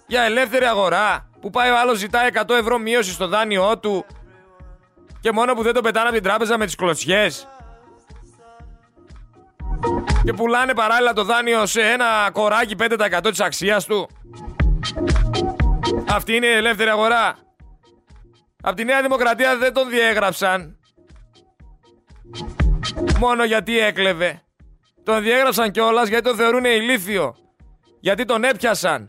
Για 0.07 0.23
ελεύθερη 0.23 0.65
αγορά. 0.65 1.31
Που 1.41 1.51
πάει 1.51 1.71
ο 1.71 1.79
άλλος 1.79 1.99
ζητάει 1.99 2.27
100 2.33 2.55
ευρώ 2.55 2.79
μείωση 2.79 3.13
στο 3.13 3.29
δάνειό 3.29 3.79
του. 3.79 4.05
Και 5.21 5.33
μόνο 5.33 5.55
που 5.55 5.63
δεν 5.63 5.73
το 5.75 5.81
πετάνε 5.81 6.07
από 6.07 6.15
την 6.15 6.25
τράπεζα 6.25 6.59
με 6.59 6.65
τις 6.65 6.75
κλωτσιές. 6.75 7.49
Και 10.25 10.33
πουλάνε 10.33 10.75
παράλληλα 10.75 11.13
το 11.13 11.25
δάνειο 11.25 11.67
σε 11.67 11.81
ένα 11.81 12.31
κοράκι 12.33 12.75
5% 12.79 13.21
της 13.23 13.41
αξίας 13.41 13.85
του. 13.85 14.09
Αυτή 16.09 16.37
είναι 16.37 16.47
η 16.47 16.53
ελεύθερη 16.53 16.91
αγορά. 16.91 17.37
Απ' 18.63 18.77
τη 18.77 18.85
Νέα 18.85 19.03
Δημοκρατία 19.03 19.57
δεν 19.57 19.73
τον 19.73 19.89
διέγραψαν. 19.89 20.79
Μόνο 23.19 23.45
γιατί 23.45 23.79
έκλεβε. 23.79 24.43
Τον 25.05 25.23
διέγραψαν 25.23 25.71
κιόλας 25.71 26.09
γιατί 26.09 26.25
τον 26.25 26.37
θεωρούν 26.37 26.65
ηλίθιο. 26.65 27.35
Γιατί 28.01 28.25
τον 28.25 28.45
έπιασαν. 28.45 29.09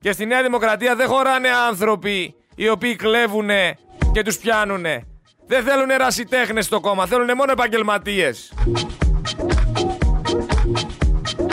Και 0.00 0.12
στη 0.12 0.26
Νέα 0.26 0.42
Δημοκρατία 0.42 0.96
δεν 0.96 1.08
χωράνε 1.08 1.48
άνθρωποι 1.68 2.34
οι 2.54 2.68
οποίοι 2.68 2.96
κλέβουνε 2.96 3.76
και 4.12 4.22
τους 4.22 4.38
πιάνουνε. 4.38 5.06
Δεν 5.46 5.64
θέλουν 5.64 5.90
ερασιτέχνες 5.90 6.64
στο 6.64 6.80
κόμμα, 6.80 7.06
θέλουν 7.06 7.36
μόνο 7.36 7.52
επαγγελματίες. 7.52 8.52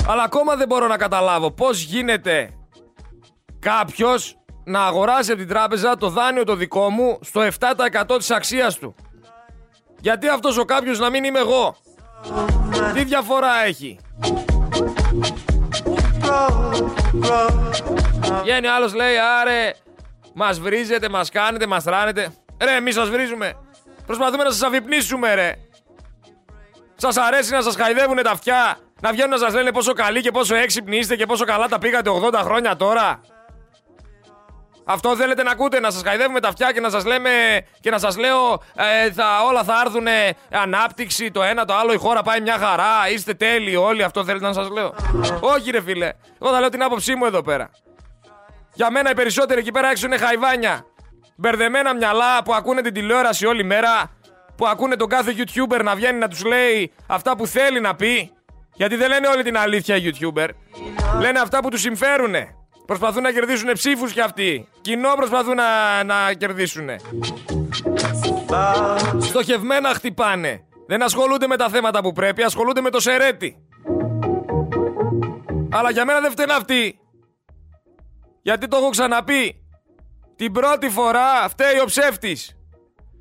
Αλλά 0.09 0.23
ακόμα 0.23 0.55
δεν 0.55 0.67
μπορώ 0.67 0.87
να 0.87 0.97
καταλάβω 0.97 1.51
πώς 1.51 1.81
γίνεται 1.81 2.49
κάποιος 3.59 4.37
να 4.63 4.85
αγοράσει 4.85 5.31
από 5.31 5.39
την 5.39 5.49
τράπεζα 5.49 5.97
το 5.97 6.09
δάνειο 6.09 6.43
το 6.43 6.55
δικό 6.55 6.89
μου 6.89 7.19
στο 7.21 7.41
7% 7.41 8.17
της 8.17 8.31
αξίας 8.31 8.75
του. 8.75 8.95
Γιατί 9.99 10.27
αυτός 10.27 10.57
ο 10.57 10.65
κάποιος 10.65 10.99
να 10.99 11.09
μην 11.09 11.23
είμαι 11.23 11.39
εγώ. 11.39 11.75
Τι 12.93 13.03
διαφορά 13.03 13.63
έχει. 13.65 13.99
Βγαίνει 18.41 18.67
ο 18.67 18.73
άλλος 18.73 18.93
λέει 18.93 19.17
άρε 19.17 19.73
μας 20.33 20.59
βρίζετε, 20.59 21.09
μας 21.09 21.29
κάνετε, 21.29 21.67
μας 21.67 21.83
ράνετε. 21.83 22.33
Ρε 22.61 22.75
εμείς 22.75 22.95
σας 22.95 23.09
βρίζουμε. 23.09 23.53
Προσπαθούμε 24.05 24.43
να 24.43 24.51
σας 24.51 24.61
αφυπνίσουμε 24.61 25.33
ρε. 25.33 25.53
Σας 26.95 27.17
αρέσει 27.17 27.51
να 27.51 27.61
σας 27.61 27.75
χαϊδεύουνε 27.75 28.21
τα 28.21 28.31
αυτιά. 28.31 28.77
Να 29.01 29.11
βγαίνουν 29.11 29.29
να 29.29 29.37
σας 29.37 29.53
λένε 29.53 29.71
πόσο 29.71 29.93
καλοί 29.93 30.21
και 30.21 30.31
πόσο 30.31 30.55
έξυπνοι 30.55 30.97
είστε 30.97 31.15
και 31.15 31.25
πόσο 31.25 31.45
καλά 31.45 31.67
τα 31.67 31.79
πήγατε 31.79 32.09
80 32.31 32.33
χρόνια 32.33 32.75
τώρα. 32.75 33.21
Αυτό 34.91 35.15
θέλετε 35.15 35.43
να 35.43 35.51
ακούτε, 35.51 35.79
να 35.79 35.91
σας 35.91 36.01
χαϊδεύουμε 36.05 36.39
τα 36.39 36.47
αυτιά 36.47 36.71
και 36.71 36.79
να 36.79 36.89
σας 36.89 37.05
λέμε 37.05 37.29
και 37.79 37.89
να 37.89 37.97
σας 37.99 38.17
λέω 38.17 38.53
ε, 38.75 39.11
θα, 39.11 39.43
όλα 39.49 39.63
θα 39.63 39.81
έρθουν 39.85 40.07
ανάπτυξη, 40.51 41.31
το 41.31 41.43
ένα 41.43 41.65
το 41.65 41.73
άλλο, 41.73 41.93
η 41.93 41.97
χώρα 41.97 42.21
πάει 42.21 42.41
μια 42.41 42.57
χαρά, 42.57 43.09
είστε 43.13 43.33
τέλειοι 43.33 43.75
όλοι, 43.79 44.03
αυτό 44.03 44.23
θέλετε 44.23 44.45
να 44.45 44.53
σας 44.53 44.69
λέω. 44.69 44.93
Όχι 45.39 45.71
ρε 45.71 45.81
φίλε, 45.81 46.11
εγώ 46.41 46.51
θα 46.51 46.59
λέω 46.59 46.69
την 46.69 46.83
άποψή 46.83 47.15
μου 47.15 47.25
εδώ 47.25 47.41
πέρα. 47.41 47.69
Για 48.73 48.91
μένα 48.91 49.09
οι 49.09 49.13
περισσότεροι 49.13 49.59
εκεί 49.59 49.71
πέρα 49.71 49.89
έξω 49.89 50.05
είναι 50.05 50.17
χαϊβάνια. 50.17 50.85
Μπερδεμένα 51.35 51.93
μυαλά 51.95 52.43
που 52.43 52.53
ακούνε 52.53 52.81
την 52.81 52.93
τηλεόραση 52.93 53.45
όλη 53.45 53.63
μέρα, 53.63 54.11
που 54.55 54.67
ακούνε 54.67 54.95
τον 54.95 55.09
κάθε 55.09 55.35
YouTuber 55.37 55.83
να 55.83 55.95
βγαίνει 55.95 56.17
να 56.17 56.27
τους 56.27 56.43
λέει 56.43 56.93
αυτά 57.07 57.35
που 57.35 57.47
θέλει 57.47 57.79
να 57.79 57.95
πει. 57.95 58.31
Γιατί 58.73 58.95
δεν 58.95 59.09
λένε 59.09 59.27
όλη 59.27 59.43
την 59.43 59.57
αλήθεια 59.57 59.95
οι 59.95 60.01
YouTuber. 60.03 60.47
Λένε 61.19 61.39
αυτά 61.39 61.59
που 61.59 61.69
τους 61.69 61.81
συμφέρουνε. 61.81 62.55
Προσπαθούν 62.85 63.21
να 63.21 63.31
κερδίσουν 63.31 63.71
ψήφους 63.73 64.13
κι 64.13 64.21
αυτοί. 64.21 64.67
Κοινό 64.81 65.13
προσπαθούν 65.15 65.55
να, 65.55 66.03
να 66.03 66.33
κερδίσουν. 66.33 66.89
Στοχευμένα 69.19 69.93
χτυπάνε. 69.93 70.63
Δεν 70.87 71.03
ασχολούνται 71.03 71.47
με 71.47 71.57
τα 71.57 71.69
θέματα 71.69 72.01
που 72.01 72.11
πρέπει, 72.11 72.43
ασχολούνται 72.43 72.81
με 72.81 72.89
το 72.89 72.99
σερέτι. 72.99 73.57
Αλλά 75.71 75.91
για 75.91 76.05
μένα 76.05 76.19
δεν 76.19 76.31
φταίνε 76.31 76.53
αυτοί. 76.53 76.99
Γιατί 78.41 78.67
το 78.67 78.77
έχω 78.77 78.89
ξαναπεί. 78.89 79.63
Την 80.35 80.51
πρώτη 80.51 80.89
φορά 80.89 81.49
φταίει 81.49 81.79
ο 81.79 81.85
ψεύτης. 81.85 82.57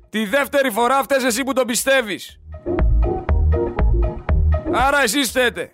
Τη 0.09 0.25
δεύτερη 0.25 0.71
φορά 0.71 1.03
φταίς 1.03 1.23
εσύ 1.23 1.43
που 1.43 1.53
τον 1.53 1.67
πιστεύεις. 1.67 2.39
Άρα 4.73 5.01
εσείς 5.01 5.29
φταίτε. 5.29 5.71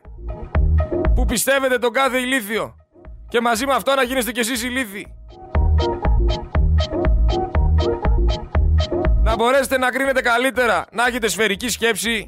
Που 1.16 1.26
πιστεύετε 1.26 1.78
τον 1.78 1.94
κάθε 1.94 2.18
ηλίθιο. 2.18 2.76
Και 3.30 3.42
μαζί 3.42 3.66
με 3.66 3.74
αυτό 3.74 3.96
να 3.96 4.04
γίνεστε 4.04 4.32
κι 4.32 4.40
εσείς 4.40 4.64
ηλίθιοι. 4.64 5.16
Να 9.24 9.36
μπορέσετε 9.36 9.78
να 9.78 9.90
κρίνετε 9.90 10.22
καλύτερα. 10.22 10.86
Να 10.92 11.06
έχετε 11.08 11.28
σφαιρική 11.28 11.70
σκέψη. 11.70 12.28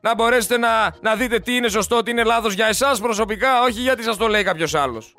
Να 0.00 0.14
μπορέσετε 0.14 0.58
να, 0.58 0.68
να 1.00 1.14
δείτε 1.14 1.38
τι 1.38 1.54
είναι 1.56 1.68
σωστό, 1.68 2.02
τι 2.02 2.10
είναι 2.10 2.24
λάθος 2.24 2.54
για 2.54 2.66
εσάς 2.66 3.00
προσωπικά, 3.00 3.62
όχι 3.62 3.80
γιατί 3.80 4.02
σας 4.02 4.16
το 4.16 4.26
λέει 4.26 4.42
κάποιος 4.42 4.74
άλλος. 4.74 5.14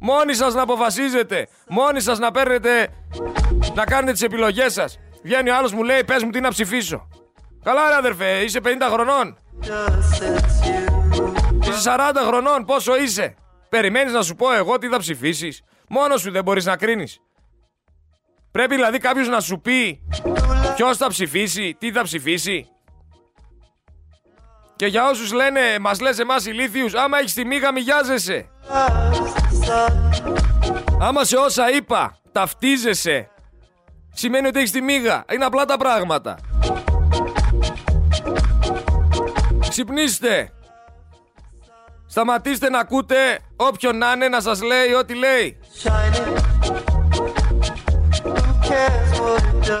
Μόνοι 0.00 0.34
σας 0.34 0.54
να 0.54 0.62
αποφασίζετε. 0.62 1.48
Μόνοι 1.68 2.00
σας 2.00 2.18
να 2.18 2.30
παίρνετε, 2.30 2.88
να 3.74 3.84
κάνετε 3.84 4.12
τις 4.12 4.22
επιλογές 4.22 4.72
σας. 4.72 4.98
Βγαίνει 5.22 5.50
ο 5.50 5.56
άλλος 5.56 5.72
μου 5.72 5.82
λέει, 5.82 6.04
πες 6.04 6.22
μου 6.22 6.30
τι 6.30 6.40
να 6.40 6.48
ψηφίσω. 6.48 7.08
Καλά 7.62 7.88
ρε 7.88 7.94
αδερφέ, 7.94 8.42
είσαι 8.42 8.60
50 8.60 8.88
χρονών. 8.90 9.38
Είσαι 11.60 11.80
40 11.84 12.12
χρονών, 12.26 12.64
πόσο 12.64 12.96
είσαι; 12.96 13.34
Περιμένεις 13.68 14.12
να 14.12 14.22
σου 14.22 14.34
πω 14.34 14.52
εγώ 14.52 14.78
τι 14.78 14.88
θα 14.88 14.98
ψηφίσεις. 14.98 15.62
Μόνος 15.88 16.20
σου 16.20 16.30
δεν 16.30 16.42
μπορείς 16.44 16.64
να 16.64 16.76
κρίνεις. 16.76 17.18
Πρέπει 18.50 18.74
δηλαδή 18.74 18.98
κάποιος 18.98 19.28
να 19.28 19.40
σου 19.40 19.60
πει 19.60 20.00
ποιος 20.74 20.96
θα 20.96 21.08
ψηφίσει, 21.08 21.76
τι 21.78 21.92
θα 21.92 22.02
ψηφίσει. 22.02 22.66
Και 24.76 24.86
για 24.86 25.08
όσους 25.08 25.32
λένε, 25.32 25.60
μας 25.80 26.00
λες 26.00 26.18
εμάς 26.18 26.46
ηλίθιους, 26.46 26.94
άμα 26.94 27.18
έχεις 27.18 27.34
τη 27.34 27.44
μίγα 27.44 27.72
μοιάζεσαι. 27.72 28.48
Άμα 31.00 31.24
σε 31.24 31.36
όσα 31.36 31.70
είπα 31.70 32.18
ταυτίζεσαι, 32.32 33.30
σημαίνει 34.12 34.46
ότι 34.46 34.58
έχεις 34.58 34.70
τη 34.70 34.80
μίγα. 34.80 35.24
Είναι 35.32 35.44
απλά 35.44 35.64
τα 35.64 35.76
πράγματα. 35.76 36.38
Ξυπνήστε. 39.78 40.52
Σταματήστε 42.06 42.70
να 42.70 42.78
ακούτε 42.78 43.38
όποιον 43.56 43.98
να 43.98 44.12
είναι 44.12 44.28
να 44.28 44.40
σας 44.40 44.62
λέει 44.62 44.92
ό,τι 44.92 45.14
λέει. 45.14 45.58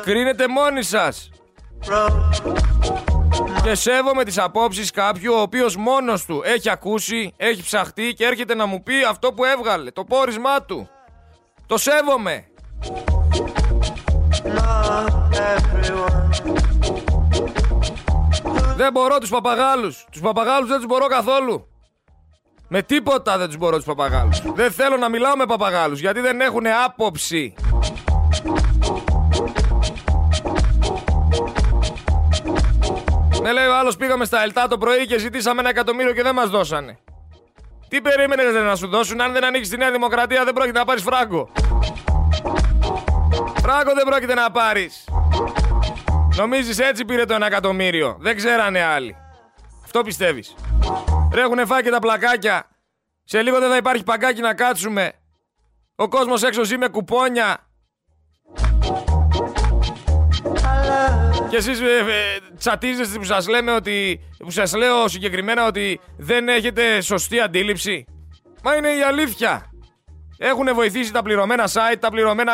Κρίνετε 0.04 0.48
μόνοι 0.48 0.82
σας. 0.82 1.30
Και 3.62 3.74
σέβομαι 3.74 4.24
τις 4.24 4.38
απόψεις 4.38 4.90
κάποιου 4.90 5.34
ο 5.34 5.40
οποίος 5.40 5.76
μόνος 5.76 6.24
του 6.24 6.42
έχει 6.44 6.70
ακούσει, 6.70 7.32
έχει 7.36 7.62
ψαχτεί 7.62 8.14
και 8.16 8.24
έρχεται 8.24 8.54
να 8.54 8.66
μου 8.66 8.82
πει 8.82 8.94
αυτό 9.08 9.32
που 9.32 9.44
έβγαλε, 9.44 9.90
το 9.90 10.04
πόρισμά 10.04 10.62
του. 10.62 10.88
Το 11.66 11.76
σέβομαι. 11.78 12.46
Δεν 18.78 18.92
μπορώ 18.92 19.18
τους 19.18 19.30
παπαγάλους. 19.30 20.06
Τους 20.10 20.20
παπαγάλους 20.20 20.68
δεν 20.68 20.76
τους 20.76 20.86
μπορώ 20.86 21.06
καθόλου. 21.06 21.66
Με 22.68 22.82
τίποτα 22.82 23.38
δεν 23.38 23.46
τους 23.46 23.56
μπορώ 23.56 23.76
τους 23.76 23.84
παπαγάλους. 23.84 24.42
Δεν 24.54 24.70
θέλω 24.72 24.96
να 24.96 25.08
μιλάω 25.08 25.36
με 25.36 25.46
παπαγάλους 25.46 26.00
γιατί 26.00 26.20
δεν 26.20 26.40
έχουν 26.40 26.66
άποψη. 26.84 27.54
Με 33.42 33.52
λέει 33.52 33.66
ο 33.66 33.76
άλλος 33.76 33.96
πήγαμε 33.96 34.24
στα 34.24 34.42
Ελτά 34.42 34.68
το 34.68 34.78
πρωί 34.78 35.06
και 35.06 35.18
ζητήσαμε 35.18 35.60
ένα 35.60 35.68
εκατομμύριο 35.68 36.12
και 36.12 36.22
δεν 36.22 36.34
μας 36.34 36.48
δώσανε. 36.48 36.98
Τι 37.88 38.00
περίμενες 38.00 38.62
να 38.64 38.76
σου 38.76 38.86
δώσουν, 38.86 39.20
αν 39.20 39.32
δεν 39.32 39.44
ανοίξεις 39.44 39.70
τη 39.70 39.76
Νέα 39.76 39.90
Δημοκρατία 39.90 40.44
δεν 40.44 40.54
πρόκειται 40.54 40.78
να 40.78 40.84
πάρεις 40.84 41.02
φράγκο. 41.02 41.48
Φράγκο 43.62 43.92
δεν 43.94 44.04
πρόκειται 44.06 44.34
να 44.34 44.50
πάρεις. 44.50 45.04
Νομίζεις 46.38 46.78
έτσι 46.78 47.04
πήρε 47.04 47.24
το 47.24 47.34
ένα 47.34 47.46
εκατομμύριο. 47.46 48.16
Δεν 48.20 48.36
ξέρανε 48.36 48.82
άλλοι. 48.82 49.16
Αυτό 49.84 50.02
πιστεύεις. 50.02 50.54
Ρέχουνε 51.32 51.64
φάει 51.64 51.82
και 51.82 51.90
τα 51.90 51.98
πλακάκια. 51.98 52.68
Σε 53.24 53.42
λίγο 53.42 53.58
δεν 53.58 53.70
θα 53.70 53.76
υπάρχει 53.76 54.02
παγκάκι 54.02 54.40
να 54.40 54.54
κάτσουμε. 54.54 55.12
Ο 55.94 56.08
κόσμος 56.08 56.42
έξω 56.42 56.64
ζει 56.64 56.76
με 56.78 56.88
κουπόνια. 56.88 57.56
Και 61.48 61.56
εσείς 61.56 61.80
ε, 61.80 61.84
ε, 61.84 62.38
τσατίζεστε 62.58 63.18
που 63.18 63.24
σας 63.24 63.48
λέμε 63.48 63.72
ότι... 63.72 64.20
Που 64.38 64.50
σας 64.50 64.74
λέω 64.74 65.08
συγκεκριμένα 65.08 65.66
ότι 65.66 66.00
δεν 66.16 66.48
έχετε 66.48 67.00
σωστή 67.00 67.40
αντίληψη. 67.40 68.06
Μα 68.62 68.74
είναι 68.74 68.88
η 68.88 69.02
αλήθεια. 69.02 69.70
Έχουν 70.38 70.74
βοηθήσει 70.74 71.12
τα 71.12 71.22
πληρωμένα 71.22 71.68
site, 71.68 71.98
τα 72.00 72.10
πληρωμένα 72.10 72.52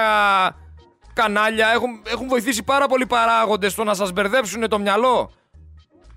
κανάλια. 1.15 1.69
Έχουν, 1.69 2.03
έχουν 2.07 2.29
βοηθήσει 2.29 2.63
πάρα 2.63 2.87
πολλοί 2.87 3.07
παράγοντες 3.07 3.73
στο 3.73 3.85
να 3.85 3.95
σας 3.95 4.13
μπερδέψουν 4.13 4.69
το 4.69 4.79
μυαλό. 4.79 5.31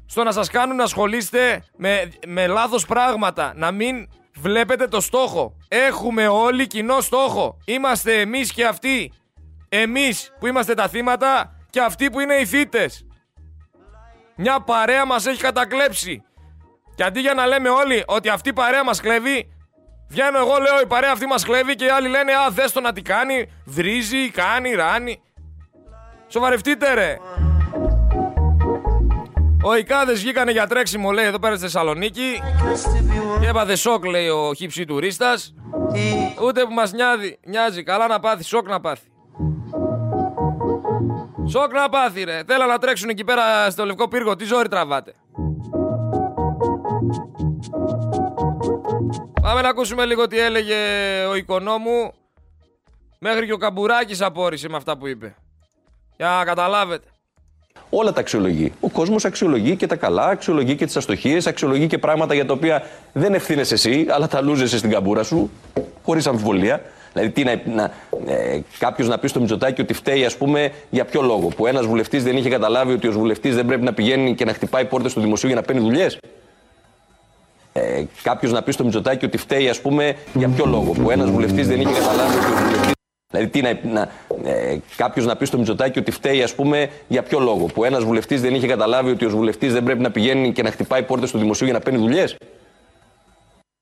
Στο 0.06 0.24
να 0.24 0.32
σας 0.32 0.50
κάνουν 0.50 0.76
να 0.76 0.84
ασχολείστε 0.84 1.64
με, 1.78 2.12
με 2.28 2.48
λάθος 2.48 2.86
πράγματα. 2.86 3.54
Να 3.56 3.72
μην 3.72 4.10
βλέπετε 4.36 4.88
το 4.88 5.02
στόχο. 5.02 5.58
Έχουμε 5.68 6.28
όλοι 6.28 6.68
κοινό 6.68 7.02
στόχο. 7.02 7.58
Είμαστε 7.66 8.20
εμείς 8.20 8.54
και 8.54 8.66
αυτοί. 8.66 9.12
Εμείς 9.70 10.34
που 10.40 10.48
είμαστε 10.48 10.74
τα 10.74 10.88
θύματα 10.88 11.56
και 11.70 11.82
αυτοί 11.82 12.10
που 12.10 12.20
είναι 12.20 12.34
οι 12.34 12.46
θύτες. 12.46 13.06
Μια 14.36 14.62
παρέα 14.62 15.06
μας 15.06 15.26
έχει 15.26 15.42
κατακλέψει. 15.42 16.24
Και 16.96 17.04
αντί 17.04 17.20
για 17.20 17.34
να 17.34 17.46
λέμε 17.46 17.70
όλοι 17.70 18.04
ότι 18.08 18.30
αυτή 18.30 18.50
η 18.50 18.54
παρέα 18.54 18.84
μας 18.84 19.02
κλέβει, 19.02 19.57
βγαίνω 20.10 20.38
εγώ 20.38 20.58
λέω 20.62 20.82
η 20.84 20.86
παρέα 20.88 21.12
αυτή 21.12 21.26
μας 21.26 21.44
κλέβει 21.44 21.76
και 21.76 21.86
οι 21.86 21.90
άλλοι 21.90 22.08
λένε 22.08 22.32
α 22.34 22.50
δες 22.50 22.72
το 22.72 22.82
να 22.82 22.94
τι 22.94 23.02
κάνει, 23.02 23.52
βρίζει, 23.66 24.30
κάνει, 24.30 24.74
ράνει. 24.74 25.22
Σοβαρευτείτε 26.28 26.94
ρε. 26.94 27.18
Ο 29.64 29.76
Ικάδες 29.76 30.20
βγήκανε 30.20 30.52
για 30.52 30.68
τρέξιμο 30.68 31.12
λέει 31.12 31.26
εδώ 31.26 31.40
πέρα 31.40 31.56
στη 31.56 31.64
Θεσσαλονίκη 31.64 32.42
και 33.40 33.48
έπαθε 33.48 33.76
σοκ 33.76 34.06
λέει 34.06 34.28
ο 34.28 34.54
χύψη 34.54 34.86
τουρίστας. 34.86 35.54
Ούτε 36.44 36.62
που 36.62 36.74
μας 36.74 36.92
νοιάζει, 36.92 37.38
νοιάζει 37.46 37.84
καλά 37.84 38.08
να 38.08 38.20
πάθει, 38.20 38.44
σοκ 38.44 38.68
να 38.68 38.80
πάθει. 38.80 39.08
Σοκ 41.50 41.74
να 41.74 41.90
πάθει 41.90 42.24
ρε. 42.24 42.42
Θέλω 42.48 42.66
να 42.66 42.78
τρέξουν 42.78 43.10
εκεί 43.10 43.24
πέρα 43.24 43.70
στο 43.72 43.86
Λευκό 43.86 44.08
Πύργο. 44.08 44.36
Τι 44.36 44.46
ζόρι 44.46 44.68
τραβάτε. 44.68 45.14
Πάμε 49.48 49.62
να 49.62 49.70
ακούσουμε 49.70 50.06
λίγο 50.06 50.28
τι 50.28 50.40
έλεγε 50.40 50.76
ο 51.30 51.36
οικονόμου. 51.36 52.14
Μέχρι 53.20 53.46
και 53.46 53.54
ο 53.54 53.58
Καμπουράκης 53.58 54.22
απόρρισε 54.22 54.70
με 54.70 54.78
αυτά 54.78 54.98
που 54.98 55.08
είπε. 55.08 55.36
Για 56.18 56.28
να 56.28 56.46
καταλάβετε. 56.46 57.08
Όλα 57.90 58.14
τα 58.14 58.20
αξιολογεί. 58.20 58.74
Ο 58.80 58.90
κόσμος 58.90 59.26
αξιολογεί 59.26 59.76
και 59.76 59.88
τα 59.88 59.96
καλά, 59.96 60.28
αξιολογεί 60.28 60.76
και 60.76 60.86
τις 60.86 60.98
αστοχίες, 60.98 61.48
αξιολογεί 61.48 61.88
και 61.88 61.98
πράγματα 61.98 62.34
για 62.34 62.46
τα 62.46 62.54
οποία 62.54 62.84
δεν 63.14 63.34
ευθύνεσαι 63.34 63.74
εσύ, 63.74 64.06
αλλά 64.10 64.28
τα 64.28 64.42
λούζεσαι 64.42 64.78
στην 64.78 64.90
καμπούρα 64.90 65.24
σου, 65.24 65.50
χωρίς 66.04 66.28
αμφιβολία. 66.28 66.82
Δηλαδή, 67.14 67.32
τι 67.32 67.44
να, 67.44 67.62
να, 67.66 67.92
ε, 68.34 68.62
κάποιος 68.80 69.08
να 69.08 69.20
πει 69.20 69.28
στο 69.28 69.40
Μητσοτάκι 69.40 69.82
ότι 69.82 69.94
φταίει, 69.94 70.26
ας 70.26 70.38
πούμε, 70.38 70.72
για 70.90 71.06
ποιο 71.06 71.22
λόγο. 71.22 71.48
Που 71.48 71.68
ένας 71.68 71.86
βουλευτής 71.86 72.24
δεν 72.24 72.38
είχε 72.38 72.50
καταλάβει 72.50 72.94
ότι 72.94 73.08
ο 73.08 73.12
βουλευτής 73.12 73.56
δεν 73.56 73.66
πρέπει 73.66 73.84
να 73.84 73.94
πηγαίνει 73.94 74.36
και 74.36 74.46
να 74.46 74.54
χτυπάει 74.54 74.86
πόρτες 74.86 75.14
του 75.14 75.22
δημοσίου 75.22 75.48
για 75.48 75.58
να 75.58 75.64
παίρνει 75.64 75.82
δουλειές. 75.82 76.18
Ε, 77.78 78.06
κάποιος 78.24 78.52
να 78.52 78.64
πει 78.64 78.72
στο 78.72 78.84
Μητσοτάκι 78.84 79.26
ότι 79.26 79.38
φταίει, 79.38 79.70
ας 79.70 79.82
πούμε, 79.82 80.16
για 80.34 80.50
ποιο 80.50 80.66
λόγο. 80.66 80.92
Που 80.92 81.12
ένας 81.12 81.30
βουλευτής 81.30 81.68
δεν 81.68 81.80
είχε 81.80 81.94
καταλάβει 81.94 82.38
ότι 82.38 82.52
ο 82.52 82.56
βουλευτή. 82.56 82.96
Δηλαδή, 83.32 83.50
τι 83.50 83.62
να, 83.62 83.80
να, 83.84 84.10
ε, 84.50 84.78
κάποιος 84.96 85.26
να 85.26 85.36
πει 85.36 85.46
στο 85.46 85.58
Μητσοτάκι 85.58 86.00
ότι 86.00 86.12
φταίει, 86.12 86.44
ας 86.44 86.54
πούμε, 86.56 86.90
για 87.08 87.24
ποιο 87.24 87.40
λόγο. 87.40 87.66
Που 87.66 87.84
ένας 87.84 88.04
βουλευτής 88.04 88.42
δεν 88.42 88.56
είχε 88.56 88.68
καταλάβει 88.68 89.12
ότι 89.12 89.26
ο 89.26 89.30
βουλευτής 89.30 89.74
δεν 89.74 89.84
πρέπει 89.84 90.02
να 90.02 90.12
πηγαίνει 90.12 90.52
και 90.52 90.64
να 90.64 90.72
χτυπάει 90.72 91.04
πόρτες 91.04 91.32
του 91.32 91.38
δημοσίου 91.38 91.66
για 91.66 91.74
να 91.74 91.80
παίρνει 91.80 92.00
δουλειές. 92.00 92.36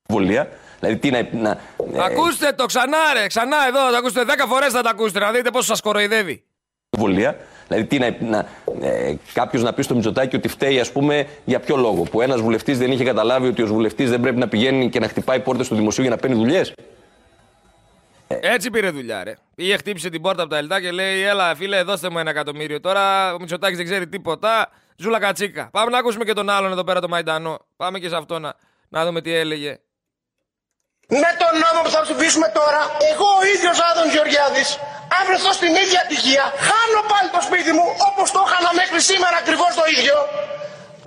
Βολία. 0.10 0.50
Δηλαδή 0.80 0.98
τι 0.98 1.12
να. 1.12 1.28
να 1.32 1.50
ε... 1.50 2.04
Ακούστε 2.04 2.52
το 2.56 2.66
ξανά, 2.66 2.98
ρε, 3.14 3.28
ξανά 3.28 3.58
εδώ. 3.68 3.90
Το 3.90 3.98
ακούστε 3.98 4.24
10 4.28 4.46
φορές 4.48 4.72
θα 4.72 4.82
το 4.82 4.90
ακούσετε, 4.90 5.20
να 5.20 5.32
δείτε 5.32 5.50
πόσο 5.50 5.66
σας 5.66 5.82
κοροϊδεύει. 5.82 6.44
Βολία. 6.98 7.38
Δηλαδή 7.68 7.86
τι 7.86 8.00
να. 8.00 8.16
να 8.20 8.48
ε, 8.82 9.16
Κάποιος 9.34 9.64
να 9.64 9.74
πει 9.74 9.82
στο 9.82 9.96
Μητσοτάκι 9.96 10.36
ότι 10.36 10.48
φταίει, 10.48 10.80
ας 10.80 10.92
πούμε, 10.92 11.28
για 11.46 11.60
ποιο 11.60 11.76
λόγο; 11.76 12.04
Που 12.04 12.22
ένας 12.22 12.42
βουλευτής 12.42 12.78
δεν 12.78 12.92
είχε 12.92 13.04
καταλάβει 13.04 13.48
ότι 13.48 13.62
ο 13.62 13.66
βουλευτής 13.66 14.10
δεν 14.10 14.22
πρέπει 14.22 14.38
να 14.38 14.48
πηγαίνει 14.48 14.90
και 14.90 15.00
να 15.00 15.08
χτυπάει 15.08 15.40
πόρτες 15.40 15.68
του 15.68 15.76
δημοσίου 15.76 16.02
για 16.04 16.12
να 16.12 16.18
παίρνει 16.18 16.36
δουλειές; 16.36 16.74
Έτσι 18.28 18.70
πήρε 18.70 18.90
δουλειά, 18.90 19.24
ρε. 19.24 19.34
Πήγε, 19.56 19.78
χτύπησε 19.78 20.10
την 20.10 20.22
πόρτα 20.22 20.42
από 20.42 20.52
τα 20.52 20.58
Ελτά 20.58 20.82
και 20.82 20.92
λέει: 20.92 21.22
Έλα, 21.22 21.56
φίλε, 21.56 21.84
δώστε 21.84 22.10
μου 22.10 22.20
ένα 22.20 22.30
εκατομμύριο. 22.30 22.80
Τώρα 22.80 23.34
ο 23.34 23.40
Μητσοτάκης 23.40 23.78
δεν 23.78 23.86
ξέρει 23.86 24.08
τίποτα. 24.08 24.70
Ζούλα 24.98 25.20
κατσίκα. 25.20 25.70
Πάμε 25.72 25.92
να 25.92 25.98
ακούσουμε 25.98 26.24
και 26.24 26.34
τον 26.34 26.50
άλλον 26.50 26.72
εδώ 26.72 26.84
πέρα, 26.84 27.00
το 27.00 27.08
Μαϊντανό. 27.08 27.60
Πάμε 27.76 28.00
και 28.00 28.10
σε 28.10 28.16
αυτό 28.16 28.40
να, 28.40 28.54
να 28.90 29.06
δούμε 29.06 29.22
τι 29.22 29.34
έλεγε. 29.34 29.80
Με 31.08 31.32
τον 31.42 31.54
νόμο 31.64 31.80
που 31.86 31.92
θα 31.96 32.02
ψηφίσουμε 32.06 32.48
τώρα, 32.60 32.82
εγώ 33.12 33.28
ο 33.40 33.44
ίδιος 33.54 33.78
Άδων 33.90 34.08
Γεωργιάδης, 34.14 34.70
αν 35.18 35.24
βρεθώ 35.30 35.52
στην 35.60 35.72
ίδια 35.84 36.00
ατυχία, 36.06 36.44
χάνω 36.68 37.02
πάλι 37.12 37.30
το 37.36 37.42
σπίτι 37.48 37.72
μου, 37.78 37.86
όπως 38.10 38.28
το 38.36 38.42
είχα 38.46 38.72
μέχρι 38.82 39.00
σήμερα 39.10 39.36
ακριβώς 39.44 39.72
το 39.80 39.86
ίδιο, 39.96 40.18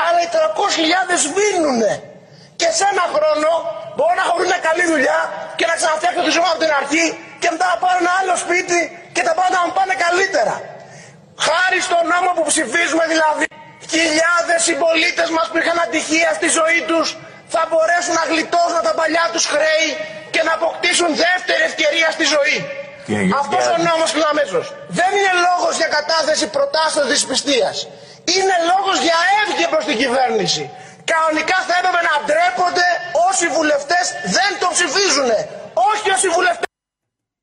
αλλά 0.06 0.18
οι 0.24 0.28
300.000 0.34 1.24
σβήνουνε. 1.24 1.92
Και 2.61 2.68
σε 2.78 2.84
ένα 2.92 3.04
χρόνο 3.14 3.50
μπορώ 3.96 4.12
να 4.18 4.24
έχω 4.26 4.34
μια 4.50 4.61
καλή 4.68 4.84
δουλειά 4.92 5.18
και 5.58 5.66
να 5.70 5.74
ξαναφτιάξω 5.78 6.20
τη 6.26 6.30
ζωή 6.37 6.46
από 6.52 6.61
την 6.64 6.72
αρχή 6.80 7.06
και 7.40 7.48
μετά 7.52 7.66
να 7.72 7.76
πάρω 7.82 7.98
ένα 8.04 8.12
άλλο 8.20 8.34
σπίτι 8.44 8.80
και 9.14 9.22
τα 9.28 9.32
πάντα 9.38 9.56
να 9.61 9.64
μου 9.66 9.74
πάνε 9.78 9.94
καλύτερα. 10.04 10.54
Χάρη 11.46 11.78
στον 11.88 12.02
νόμο 12.12 12.30
που 12.37 12.44
ψηφίζουμε 12.50 13.04
δηλαδή, 13.12 13.46
χιλιάδες 13.94 14.58
συμπολίτες 14.68 15.28
μας 15.37 15.46
που 15.50 15.56
είχαν 15.61 15.76
ατυχία 15.87 16.30
στη 16.38 16.48
ζωή 16.58 16.80
τους 16.90 17.06
θα 17.54 17.62
μπορέσουν 17.68 18.14
να 18.20 18.24
γλιτώσουν 18.30 18.80
τα 18.88 18.92
παλιά 19.00 19.24
τους 19.32 19.44
χρέη 19.52 19.88
και 20.34 20.40
να 20.46 20.52
αποκτήσουν 20.58 21.11
δεύτερη 21.26 21.62
ευκαιρία 21.70 22.08
στη 22.16 22.24
ζωή. 22.34 22.58
Αυτός 23.42 23.64
ο 23.74 23.76
νόμος 23.88 24.11
αμέσως 24.32 24.66
δεν 24.98 25.11
είναι 25.18 25.34
λόγος 25.46 25.74
για 25.80 25.88
κατάθεση 25.98 26.46
προτάσεων 26.56 27.04
δυσπιστίας. 27.12 27.76
Είναι 28.37 28.56
λόγος 28.70 28.96
για 29.06 29.18
έβγε 29.40 29.66
προς 29.72 29.84
την 29.88 29.96
κυβέρνηση. 30.02 30.62
Κανονικά 31.12 31.58
θα 31.68 31.74
έπρεπε 31.80 32.00
να 32.11 32.14
ντρέπονται 32.24 32.88
όσοι 33.28 33.46
βουλευτές 33.56 34.04
δεν 34.37 34.50
το 34.61 34.68
ψηφίζουν. 34.74 35.30
Όχι 35.90 36.11
όσοι 36.16 36.28
βουλευτές. 36.28 36.66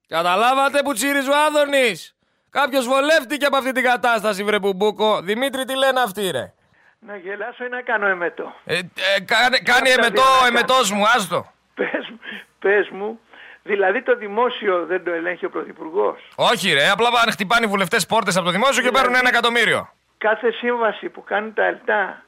Καταλάβατε 0.08 0.80
που 0.86 0.94
τσίριζε 0.94 1.30
ο 1.30 1.38
Άδωνης; 1.46 2.16
Κάποιος 2.50 2.88
βολεύτηκε 2.88 3.46
από 3.46 3.58
αυτή 3.58 3.72
την 3.72 3.84
κατάσταση, 3.84 4.44
βρε 4.44 4.60
Μπουμπούκο. 4.60 5.22
Δημήτρη, 5.22 5.66
τι 5.66 5.76
λένε 5.76 6.02
αυτοί, 6.02 6.32
ρε; 6.32 6.54
Να 7.00 7.16
γελάσω 7.16 7.66
ή 7.66 7.70
να 7.70 7.82
κάνω 7.82 8.08
εμετό. 8.08 8.56
Ε, 8.66 8.78
ε, 8.78 8.82
κάνε, 9.26 9.58
κάνει 9.60 9.90
Αυτά 9.90 10.02
εμετό, 10.02 10.22
δεν 10.22 10.40
θα 10.42 10.48
εμετός 10.48 10.92
μου, 10.92 11.04
άστο. 11.16 11.52
Πες, 11.74 12.14
πες 12.60 12.90
μου, 12.90 13.20
δηλαδή 13.64 14.02
το 14.02 14.16
δημόσιο 14.16 14.86
δεν 14.86 15.04
το 15.04 15.12
ελέγχει 15.12 15.46
ο 15.46 15.50
Πρωθυπουργός; 15.50 16.20
Όχι, 16.36 16.74
ρε, 16.74 16.90
απλά 16.90 17.12
πάνε 17.12 17.32
χτυπάνε 17.32 17.66
οι 17.66 17.70
βουλευτές 17.70 18.06
πόρτες 18.06 18.36
από 18.36 18.46
το 18.46 18.52
δημόσιο 18.52 18.84
και 18.84 18.92
παίρνουν 18.92 19.16
ένα 19.16 19.28
εκατομμύριο. 19.30 19.90
Κάθε 20.18 20.52
σύμβαση 20.52 21.10
που 21.10 21.24
κάνει 21.24 21.52
τα 21.52 21.64
ΕΛΤΑ 21.66 22.24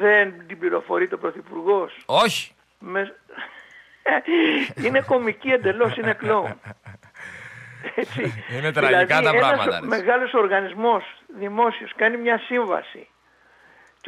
δεν 0.00 0.46
την 0.46 0.58
πληροφορεί 0.58 1.08
το 1.08 1.16
Πρωθυπουργός; 1.16 2.02
Όχι. 2.06 2.52
Με... 2.78 3.16
είναι 4.84 5.00
κομική 5.00 5.48
εντελώς, 5.48 5.96
είναι 5.96 6.12
κλόουν. 6.12 6.60
Έτσι. 7.94 8.44
Είναι 8.56 8.72
τραγικά 8.72 9.18
δηλαδή, 9.18 9.24
τα 9.24 9.46
πράγματα, 9.46 9.62
Ένας 9.62 9.80
ρε. 9.80 9.86
μεγάλος 9.86 10.32
οργανισμός 10.34 11.04
δημόσιος 11.38 11.92
κάνει 11.96 12.16
μια 12.16 12.38
σύμβαση 12.38 13.08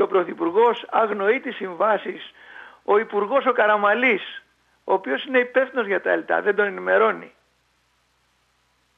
και 0.00 0.06
ο 0.06 0.08
Πρωθυπουργός 0.08 0.86
αγνοεί 0.90 1.40
τις 1.40 1.56
συμβάσεις. 1.56 2.32
Ο 2.84 2.98
Υπουργός 2.98 3.46
ο 3.46 3.52
Καραμαλής, 3.52 4.42
ο 4.84 4.92
οποίος 4.92 5.24
είναι 5.24 5.38
υπεύθυνος 5.38 5.86
για 5.86 6.00
τα 6.00 6.10
ΕΛΤΑ, 6.10 6.42
δεν 6.42 6.54
τον 6.54 6.66
ενημερώνει. 6.66 7.32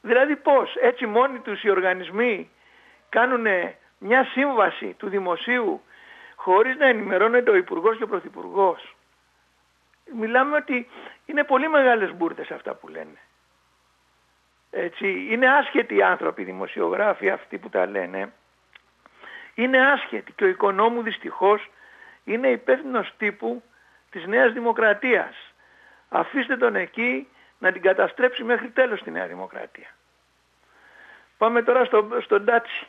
Δηλαδή 0.00 0.36
πώς, 0.36 0.76
έτσι 0.80 1.06
μόνοι 1.06 1.38
τους 1.38 1.62
οι 1.62 1.70
οργανισμοί 1.70 2.50
κάνουν 3.08 3.46
μια 3.98 4.24
σύμβαση 4.24 4.94
του 4.98 5.08
δημοσίου 5.08 5.82
χωρίς 6.36 6.76
να 6.76 6.86
ενημερώνεται 6.86 7.50
ο 7.50 7.56
Υπουργός 7.56 7.96
και 7.96 8.04
ο 8.04 8.08
Πρωθυπουργός. 8.08 8.96
Μιλάμε 10.14 10.56
ότι 10.56 10.88
είναι 11.26 11.44
πολύ 11.44 11.68
μεγάλες 11.68 12.12
μπουρδες 12.14 12.50
αυτά 12.50 12.74
που 12.74 12.88
λένε. 12.88 13.18
Έτσι, 14.70 15.26
είναι 15.30 15.48
άσχετοι 15.52 15.94
οι 15.94 16.02
άνθρωποι, 16.02 16.42
οι 16.42 16.44
δημοσιογράφοι 16.44 17.30
αυτοί 17.30 17.58
που 17.58 17.68
τα 17.68 17.86
λένε. 17.86 18.32
Είναι 19.54 19.90
άσχετοι 19.90 20.32
και 20.32 20.44
ο 20.44 20.46
οικονόμου 20.48 21.02
δυστυχώς 21.02 21.70
είναι 22.24 22.48
υπεύθυνος 22.48 23.12
τύπου 23.16 23.62
της 24.10 24.26
Νέας 24.26 24.52
Δημοκρατίας. 24.52 25.34
Αφήστε 26.08 26.56
τον 26.56 26.76
εκεί 26.76 27.26
να 27.58 27.72
την 27.72 27.82
καταστρέψει 27.82 28.42
μέχρι 28.42 28.68
τέλος 28.68 29.02
τη 29.02 29.10
Νέα 29.10 29.26
Δημοκρατία. 29.26 29.88
Πάμε 31.38 31.62
τώρα 31.62 31.84
στο, 31.84 32.08
στον 32.22 32.44
Τάτσι. 32.44 32.86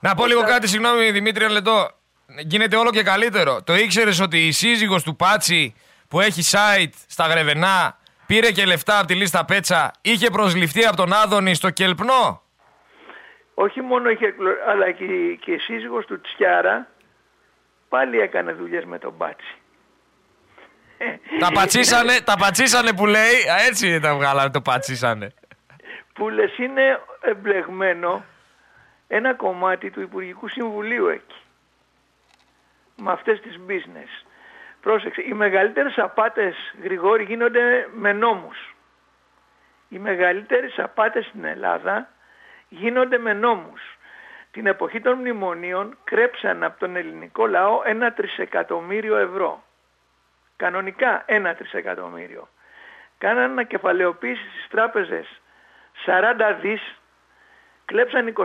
Να 0.00 0.14
πω 0.14 0.26
λίγο 0.26 0.42
κάτι, 0.42 0.68
συγγνώμη 0.68 1.10
Δημήτρη, 1.10 1.44
ένα 1.44 1.52
λεπτό. 1.52 1.90
Γίνεται 2.26 2.76
όλο 2.76 2.90
και 2.90 3.02
καλύτερο. 3.02 3.62
Το 3.62 3.74
ήξερες 3.74 4.20
ότι 4.20 4.46
η 4.46 4.52
σύζυγος 4.52 5.02
του 5.02 5.16
Πάτσι 5.16 5.74
που 6.08 6.20
έχει 6.20 6.42
site 6.50 6.92
στα 7.06 7.26
Γρεβενά 7.26 7.98
πήρε 8.26 8.50
και 8.50 8.64
λεφτά 8.64 8.98
από 8.98 9.06
τη 9.06 9.14
λίστα 9.14 9.44
Πέτσα, 9.44 9.90
είχε 10.00 10.30
προσληφθεί 10.30 10.84
από 10.84 10.96
τον 10.96 11.12
Άδωνη 11.12 11.54
στο 11.54 11.70
Κελπνό; 11.70 12.42
Όχι 13.54 13.80
μόνο 13.80 14.10
είχε, 14.10 14.26
εκλο- 14.26 14.58
αλλά 14.68 14.90
και, 14.90 15.04
η- 15.04 15.36
και 15.36 15.52
η 15.52 15.58
σύζυγος 15.58 16.06
του 16.06 16.20
Τσιάρα 16.20 16.88
πάλι 17.88 18.20
έκανε 18.20 18.52
δουλειές 18.52 18.84
με 18.84 18.98
τον 18.98 19.16
Πάτσι. 19.16 19.54
Τα 21.38 21.50
πατσίσανε, 21.52 22.20
τα 22.24 22.36
πατσίσανε 22.38 22.92
που 22.92 23.06
λέει. 23.06 23.48
Α, 23.52 23.56
Έτσι 23.68 24.00
τα 24.00 24.14
βγάλανε, 24.14 24.50
το 24.50 24.60
πατσίσανε. 24.60 25.32
που 26.14 26.28
λες 26.28 26.58
είναι 26.58 27.00
εμπλεγμένο 27.20 28.24
ένα 29.08 29.34
κομμάτι 29.34 29.90
του 29.90 30.00
Υπουργικού 30.00 30.48
Συμβουλίου 30.48 31.06
εκεί. 31.06 31.34
Με 32.96 33.12
αυτές 33.12 33.40
τις 33.40 33.58
business. 33.68 34.26
Πρόσεξε, 34.80 35.22
οι 35.28 35.32
μεγαλύτερες 35.32 35.98
απάτες, 35.98 36.54
Γρηγόρη, 36.82 37.24
γίνονται 37.24 37.88
με 37.94 38.12
νόμους. 38.12 38.74
Οι 39.88 39.98
μεγαλύτερες 39.98 40.78
απάτες 40.78 41.24
στην 41.26 41.44
Ελλάδα 41.44 42.08
γίνονται 42.68 43.18
με 43.18 43.32
νόμους. 43.32 43.98
Την 44.50 44.66
εποχή 44.66 45.00
των 45.00 45.18
μνημονίων 45.18 45.96
κρέψαν 46.04 46.62
από 46.62 46.78
τον 46.78 46.96
ελληνικό 46.96 47.46
λαό 47.46 47.82
ένα 47.84 48.12
τρισεκατομμύριο 48.12 49.16
ευρώ. 49.16 49.64
Κανονικά 50.56 51.22
ένα 51.26 51.54
τρισεκατομμύριο. 51.54 52.48
Κάναν 53.18 53.50
ανακεφαλαιοποίηση 53.50 54.48
στις 54.50 54.68
τράπεζες 54.70 55.40
40 56.06 56.56
δις, 56.60 57.00
κλέψαν 57.84 58.26
25 58.26 58.42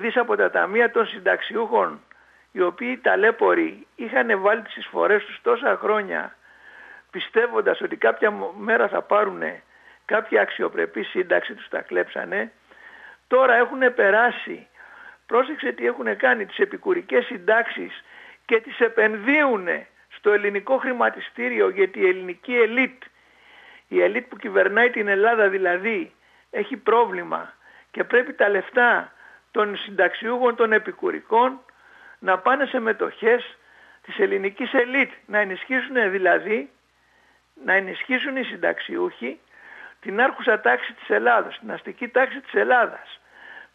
δις 0.00 0.16
από 0.16 0.36
τα 0.36 0.50
ταμεία 0.50 0.90
των 0.90 1.06
συνταξιούχων, 1.06 2.00
οι 2.52 2.60
οποίοι 2.60 2.98
ταλέποροι 2.98 3.86
είχαν 3.96 4.40
βάλει 4.40 4.62
τις 4.62 4.76
εισφορές 4.76 5.24
τους 5.24 5.40
τόσα 5.42 5.76
χρόνια, 5.76 6.36
πιστεύοντας 7.10 7.80
ότι 7.80 7.96
κάποια 7.96 8.30
μ- 8.30 8.56
μέρα 8.56 8.88
θα 8.88 9.02
πάρουν 9.02 9.42
κάποια 10.04 10.40
αξιοπρεπή 10.40 11.02
σύνταξη 11.02 11.54
τους 11.54 11.68
τα 11.68 11.80
κλέψανε, 11.80 12.52
τώρα 13.34 13.54
έχουν 13.54 13.94
περάσει, 13.94 14.66
πρόσεξε 15.26 15.72
τι 15.72 15.86
έχουν 15.86 16.16
κάνει, 16.16 16.46
τις 16.46 16.58
επικουρικές 16.58 17.24
συντάξεις 17.24 18.04
και 18.44 18.60
τις 18.60 18.80
επενδύουν 18.80 19.68
στο 20.08 20.32
ελληνικό 20.32 20.76
χρηματιστήριο 20.76 21.68
γιατί 21.68 22.00
η 22.00 22.08
ελληνική 22.08 22.54
ελίτ 22.54 23.02
η 23.88 24.02
ελίτ 24.02 24.28
που 24.28 24.36
κυβερνάει 24.36 24.90
την 24.90 25.08
Ελλάδα 25.08 25.48
δηλαδή 25.48 26.12
έχει 26.50 26.76
πρόβλημα 26.76 27.54
και 27.90 28.04
πρέπει 28.04 28.32
τα 28.32 28.48
λεφτά 28.48 29.12
των 29.50 29.76
συνταξιούχων 29.76 30.56
των 30.56 30.72
επικουρικών 30.72 31.60
να 32.18 32.38
πάνε 32.38 32.64
σε 32.66 32.80
μετοχές 32.80 33.58
της 34.02 34.18
ελληνικής 34.18 34.72
ελίτ. 34.72 35.10
Να 35.26 35.38
ενισχύσουν 35.38 36.10
δηλαδή, 36.10 36.70
να 37.64 37.72
ενισχύσουν 37.72 38.36
οι 38.36 38.42
συνταξιούχοι 38.42 39.40
την 40.00 40.20
άρχουσα 40.20 40.60
τάξη 40.60 40.92
της 40.92 41.08
Ελλάδας, 41.10 41.58
την 41.58 41.72
αστική 41.72 42.08
τάξη 42.08 42.40
της 42.40 42.54
Ελλάδας. 42.54 43.20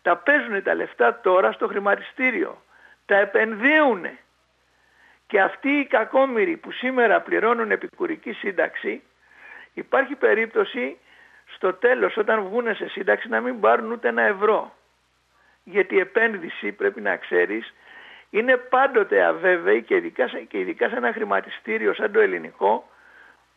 Τα 0.07 0.15
παίζουν 0.17 0.63
τα 0.63 0.73
λεφτά 0.73 1.19
τώρα 1.19 1.51
στο 1.51 1.67
χρηματιστήριο. 1.67 2.61
Τα 3.05 3.15
επενδύουν. 3.15 4.05
Και 5.27 5.41
αυτοί 5.41 5.69
οι 5.69 5.85
κακόμοιροι 5.85 6.57
που 6.57 6.71
σήμερα 6.71 7.21
πληρώνουν 7.21 7.71
επικουρική 7.71 8.31
σύνταξη 8.31 9.03
υπάρχει 9.73 10.15
περίπτωση 10.15 10.97
στο 11.45 11.73
τέλος 11.73 12.17
όταν 12.17 12.43
βγουν 12.43 12.75
σε 12.75 12.87
σύνταξη 12.87 13.29
να 13.29 13.41
μην 13.41 13.59
πάρουν 13.59 13.91
ούτε 13.91 14.07
ένα 14.07 14.21
ευρώ. 14.21 14.75
Γιατί 15.63 15.95
η 15.95 15.99
επένδυση 15.99 16.71
πρέπει 16.71 17.01
να 17.01 17.15
ξέρεις 17.17 17.73
είναι 18.29 18.57
πάντοτε 18.57 19.23
αβέβαιη 19.23 19.83
και 19.83 19.95
ειδικά, 19.95 20.27
σε- 20.27 20.39
και 20.39 20.59
ειδικά 20.59 20.89
σε 20.89 20.95
ένα 20.95 21.11
χρηματιστήριο 21.13 21.93
σαν 21.93 22.11
το 22.11 22.19
ελληνικό 22.19 22.89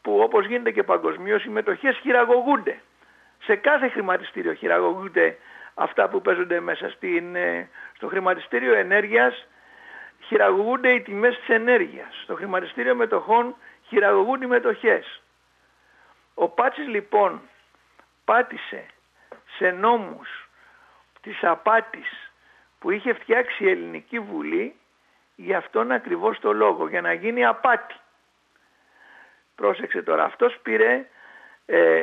που 0.02 0.18
όπως 0.20 0.46
γίνεται 0.46 0.70
και 0.70 0.82
παγκοσμίως 0.82 1.44
οι 1.44 1.48
μετοχές 1.48 1.96
χειραγωγούνται. 1.96 2.80
Σε 3.42 3.56
κάθε 3.56 3.88
χρηματιστήριο 3.88 4.52
χειραγωγούνται 4.52 5.36
αυτά 5.80 6.08
που 6.08 6.20
παίζονται 6.20 6.60
μέσα 6.60 6.90
στην, 6.90 7.36
ε, 7.36 7.68
στο 7.96 8.08
χρηματιστήριο 8.08 8.74
ενέργειας 8.74 9.46
χειραγωγούνται 10.20 10.90
οι 10.90 11.00
τιμές 11.00 11.38
της 11.38 11.48
ενέργειας. 11.48 12.20
Στο 12.22 12.34
χρηματιστήριο 12.34 12.94
μετοχών 12.94 13.54
χειραγωγούνται 13.86 14.44
οι 14.44 14.48
μετοχές. 14.48 15.22
Ο 16.34 16.48
Πάτσης 16.48 16.86
λοιπόν 16.88 17.40
πάτησε 18.24 18.86
σε 19.56 19.70
νόμους 19.70 20.48
της 21.20 21.44
απάτης 21.44 22.32
που 22.78 22.90
είχε 22.90 23.12
φτιάξει 23.12 23.64
η 23.64 23.70
Ελληνική 23.70 24.18
Βουλή 24.18 24.74
για 25.36 25.58
αυτόν 25.58 25.92
ακριβώς 25.92 26.38
το 26.38 26.52
λόγο, 26.52 26.88
για 26.88 27.00
να 27.00 27.12
γίνει 27.12 27.44
απάτη. 27.44 27.94
Πρόσεξε 29.54 30.02
τώρα, 30.02 30.24
αυτός 30.24 30.58
πήρε 30.62 31.06
ε, 31.66 32.02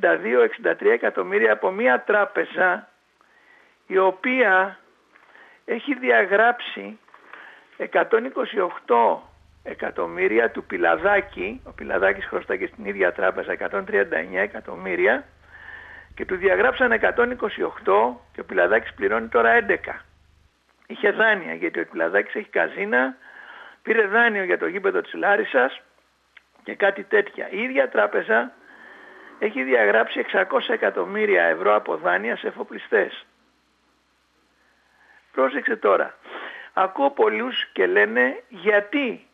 62-63 0.00 0.74
εκατομμύρια 0.80 1.52
από 1.52 1.70
μία 1.70 2.00
τράπεζα 2.00 2.91
η 3.86 3.98
οποία 3.98 4.78
έχει 5.64 5.94
διαγράψει 5.94 6.98
128 7.78 9.18
εκατομμύρια 9.62 10.50
του 10.50 10.64
Πιλαδάκη, 10.64 11.60
ο 11.64 11.72
Πιλαδάκης 11.72 12.24
χρωστά 12.24 12.54
στην 12.54 12.84
ίδια 12.84 13.12
τράπεζα 13.12 13.56
139 13.70 13.84
εκατομμύρια 14.32 15.24
και 16.14 16.24
του 16.24 16.36
διαγράψαν 16.36 16.92
128 16.92 16.98
και 18.32 18.40
ο 18.40 18.44
Πιλαδάκης 18.44 18.94
πληρώνει 18.94 19.28
τώρα 19.28 19.64
11. 19.68 19.74
Είχε 20.86 21.10
δάνεια 21.10 21.54
γιατί 21.54 21.80
ο 21.80 21.86
Πιλαδάκης 21.90 22.34
έχει 22.34 22.48
καζίνα, 22.48 23.16
πήρε 23.82 24.06
δάνειο 24.06 24.44
για 24.44 24.58
το 24.58 24.66
γήπεδο 24.66 25.00
της 25.00 25.12
Λάρισας 25.14 25.80
και 26.62 26.74
κάτι 26.74 27.02
τέτοια. 27.02 27.48
Η 27.50 27.62
ίδια 27.62 27.88
τράπεζα 27.88 28.52
έχει 29.38 29.62
διαγράψει 29.62 30.24
600 30.32 30.44
εκατομμύρια 30.68 31.42
ευρώ 31.42 31.74
από 31.74 31.96
δάνεια 31.96 32.36
σε 32.36 32.46
εφοπλιστές. 32.46 33.26
Πρόσεξε 35.32 35.76
τώρα. 35.76 36.14
Ακούω 36.72 37.10
πολλούς 37.10 37.66
και 37.72 37.86
λένε 37.86 38.42
γιατί 38.48 39.26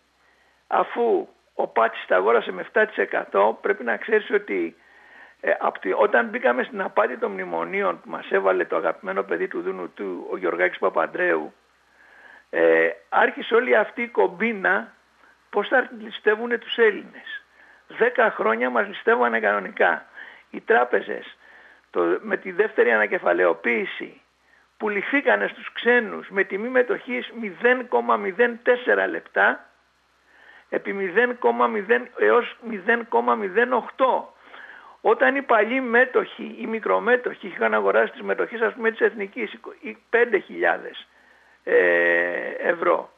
αφού 0.67 1.29
ο 1.55 1.67
Πάτσης 1.67 2.07
τα 2.07 2.17
αγόρασε 2.17 2.53
με 2.53 2.67
7% 2.73 3.57
πρέπει 3.61 3.85
να 3.85 3.97
ξέρεις 3.97 4.31
ότι 4.31 4.77
Ε, 5.41 5.55
απ' 5.59 5.79
τη- 5.79 5.93
όταν 5.93 6.27
μπήκαμε 6.29 6.63
στην 6.63 6.81
απάτη 6.81 7.17
των 7.19 7.31
μνημονίων 7.31 8.01
που 8.01 8.11
μας 8.11 8.31
έβαλε 8.31 8.65
το 8.65 8.77
αγαπημένο 8.77 9.23
παιδί 9.23 9.49
του 9.49 9.63
Δούνου 9.63 9.93
του, 9.93 10.27
ο 10.31 10.37
Γιωργάκης 10.37 10.79
Παπαντρέου, 10.79 11.55
ε, 12.51 12.89
άρχισε 13.09 13.55
όλη 13.55 13.77
αυτή 13.77 14.03
η 14.03 14.09
κομπίνα 14.09 14.93
πώς 15.51 15.69
θα 15.69 15.89
ληστεύουν 15.99 16.59
τους 16.59 16.77
Έλληνες. 16.77 17.43
Δέκα 17.89 18.31
χρόνια 18.31 18.71
μας 18.71 18.87
ληστεύανε 18.87 19.41
κανονικά. 19.41 20.07
Οι 20.51 20.61
τράπεζες 20.61 21.37
το, 21.91 22.19
με 22.21 22.37
τη 22.37 22.53
δεύτερη 22.53 22.93
ανακεφαλαιοποίηση 22.93 24.21
πουληθήκανε 24.79 25.47
στους 25.47 25.73
ξένους 25.73 26.29
με 26.29 26.45
τιμή 26.45 26.69
μετοχής 26.69 27.33
0,04 27.91 29.09
λεπτά 29.11 29.69
επί 30.69 31.13
0,0 31.41 32.07
έως 32.19 32.57
0,08. 32.71 34.35
Όταν 35.01 35.37
οι 35.37 35.43
παλιοί 35.43 35.81
μέτοχοι, 35.89 36.57
οι 36.59 36.67
μικρομέτοχοι 36.67 37.47
είχαν 37.47 37.75
αγοράσει 37.75 38.13
τις 38.13 38.23
μετοχές 38.23 38.61
ας 38.61 38.75
πούμε 38.75 38.91
της 38.91 39.01
Εθνικής 39.01 39.53
ή 39.81 39.97
5.000 40.11 41.07
ε, 41.65 42.51
ευρώ 42.59 43.13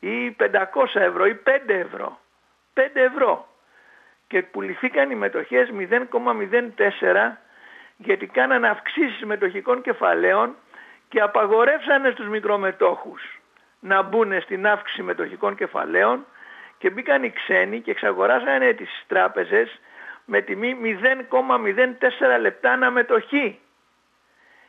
ή 0.00 0.36
500 0.38 0.46
ευρώ 0.94 1.26
ή 1.26 1.40
5 1.44 1.50
ευρώ. 1.66 2.20
5 2.74 2.80
ευρώ. 2.92 3.48
Και 4.26 4.42
πουληθήκαν 4.42 5.10
οι 5.10 5.14
μετοχές 5.14 5.70
0,04 5.72 7.36
γιατί 7.96 8.26
κάνανε 8.26 8.68
αυξήσεις 8.68 9.24
μετοχικών 9.24 9.82
κεφαλαίων 9.82 10.56
και 11.10 11.20
απαγορεύσανε 11.20 12.10
στους 12.10 12.28
μικρομετόχους 12.28 13.40
να 13.80 14.02
μπουν 14.02 14.40
στην 14.40 14.66
αύξηση 14.66 15.02
μετοχικών 15.02 15.54
κεφαλαίων 15.56 16.26
και 16.78 16.90
μπήκαν 16.90 17.22
οι 17.22 17.30
ξένοι 17.30 17.80
και 17.80 17.90
εξαγοράσανε 17.90 18.72
τις 18.72 19.04
τράπεζες 19.06 19.80
με 20.24 20.40
τιμή 20.40 20.76
0,04 21.30 22.40
λεπτά 22.40 22.72
αναμετοχή. 22.72 23.58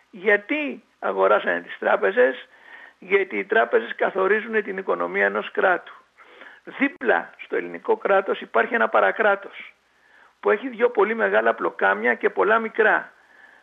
Γιατί 0.10 0.84
αγοράσανε 1.00 1.62
τις 1.62 1.78
τράπεζες, 1.80 2.48
γιατί 3.00 3.38
οι 3.38 3.46
τράπεζες 3.46 3.96
καθορίζουν 3.96 4.64
την 4.64 4.78
οικονομία 4.78 5.26
ενός 5.26 5.52
κράτου. 5.52 5.94
Δίπλα 6.64 7.30
στο 7.38 7.56
ελληνικό 7.56 7.98
κράτος 7.98 8.42
υπάρχει 8.42 8.74
ένα 8.74 8.90
παρακράτος 8.90 9.74
που 10.40 10.50
έχει 10.50 10.68
δύο 10.68 10.90
πολύ 10.90 11.16
μεγάλα 11.16 11.54
πλοκάμια 11.54 12.14
και 12.14 12.30
πολλά 12.30 12.60
μικρά. 12.60 13.12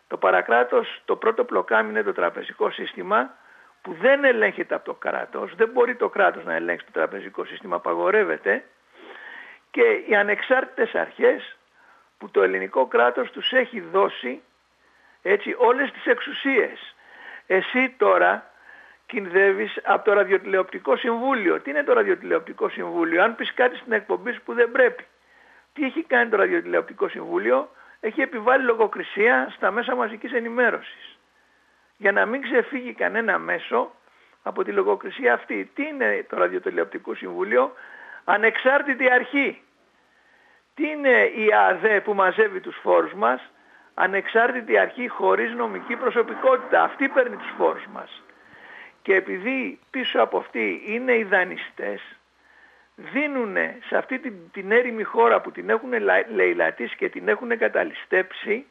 Το 0.08 0.16
παρακράτος, 0.16 1.02
το 1.04 1.16
πρώτο 1.16 1.44
πλοκάμι 1.44 1.90
είναι 1.90 2.02
το 2.02 2.12
τραπεζικό 2.12 2.70
σύστημα 2.70 3.34
που 3.82 3.92
δεν 4.00 4.24
ελέγχεται 4.24 4.74
από 4.74 4.84
το 4.84 4.94
κράτος, 4.94 5.54
δεν 5.54 5.68
μπορεί 5.68 5.94
το 5.94 6.08
κράτος 6.08 6.44
να 6.44 6.54
ελέγξει 6.54 6.86
το 6.86 6.92
τραπεζικό 6.92 7.44
σύστημα, 7.44 7.76
απαγορεύεται 7.76 8.64
και 9.70 10.02
οι 10.06 10.16
ανεξάρτητες 10.16 10.94
αρχές 10.94 11.56
που 12.18 12.30
το 12.30 12.42
ελληνικό 12.42 12.86
κράτος 12.86 13.30
τους 13.30 13.52
έχει 13.52 13.80
δώσει 13.80 14.42
έτσι 15.22 15.54
όλες 15.58 15.92
τις 15.92 16.06
εξουσίες. 16.06 16.94
Εσύ 17.46 17.94
τώρα 17.96 18.50
κινδεύεις 19.06 19.80
από 19.84 20.04
το 20.04 20.12
ραδιοτηλεοπτικό 20.12 20.96
συμβούλιο. 20.96 21.60
Τι 21.60 21.70
είναι 21.70 21.82
το 21.82 21.92
ραδιοτηλεοπτικό 21.92 22.68
συμβούλιο, 22.68 23.22
αν 23.22 23.36
πεις 23.36 23.54
κάτι 23.54 23.76
στην 23.76 23.92
εκπομπή 23.92 24.32
σου 24.32 24.42
που 24.44 24.54
δεν 24.54 24.70
πρέπει. 24.70 25.06
Τι 25.72 25.84
έχει 25.84 26.02
κάνει 26.02 26.30
το 26.30 26.36
ραδιοτηλεοπτικό 26.36 27.08
συμβούλιο, 27.08 27.70
έχει 28.00 28.20
επιβάλει 28.20 28.64
λογοκρισία 28.64 29.48
στα 29.56 29.70
μέσα 29.70 29.94
μαζικής 29.94 30.32
ενημέρωσης. 30.32 31.18
Για 31.96 32.12
να 32.12 32.26
μην 32.26 32.42
ξεφύγει 32.42 32.92
κανένα 32.92 33.38
μέσο 33.38 33.90
από 34.42 34.64
τη 34.64 34.72
λογοκρισία 34.72 35.32
αυτή. 35.32 35.70
Τι 35.74 35.82
είναι 35.82 36.26
το 36.28 36.36
ραδιοτηλεοπτικό 36.36 37.14
συμβούλιο, 37.14 37.72
ανεξάρτητη 38.24 39.10
αρχή. 39.10 39.62
Τι 40.74 40.88
είναι 40.88 41.22
η 41.24 41.48
ΑΔΕ 41.54 42.00
που 42.00 42.14
μαζεύει 42.14 42.60
τους 42.60 42.76
φόρους 42.82 43.12
μας, 43.12 43.52
ανεξάρτητη 43.94 44.78
αρχή 44.78 45.08
χωρίς 45.08 45.52
νομική 45.52 45.96
προσωπικότητα. 45.96 46.82
Αυτή 46.82 47.08
παίρνει 47.08 47.36
τους 47.36 47.52
φόρους 47.56 47.86
μας. 47.92 48.22
Και 49.02 49.14
επειδή 49.14 49.78
πίσω 49.90 50.20
από 50.20 50.38
αυτή 50.38 50.82
είναι 50.86 51.16
οι 51.16 51.24
δανειστές, 51.24 52.17
δίνουν 53.12 53.56
σε 53.88 53.96
αυτή 53.96 54.18
την, 54.18 54.34
την 54.52 54.70
έρημη 54.72 55.02
χώρα 55.02 55.40
που 55.40 55.50
την 55.50 55.70
έχουν 55.70 55.92
λα- 56.00 56.26
λαιλατήσει 56.34 56.96
και 56.96 57.08
την 57.08 57.28
έχουν 57.28 57.58
καταλυστέψει 57.58 58.66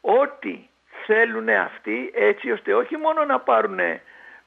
ό,τι 0.00 0.58
θέλουν 1.06 1.48
αυτοί 1.48 2.10
έτσι 2.14 2.50
ώστε 2.50 2.74
όχι 2.74 2.96
μόνο 2.96 3.24
να 3.24 3.40
πάρουν 3.40 3.78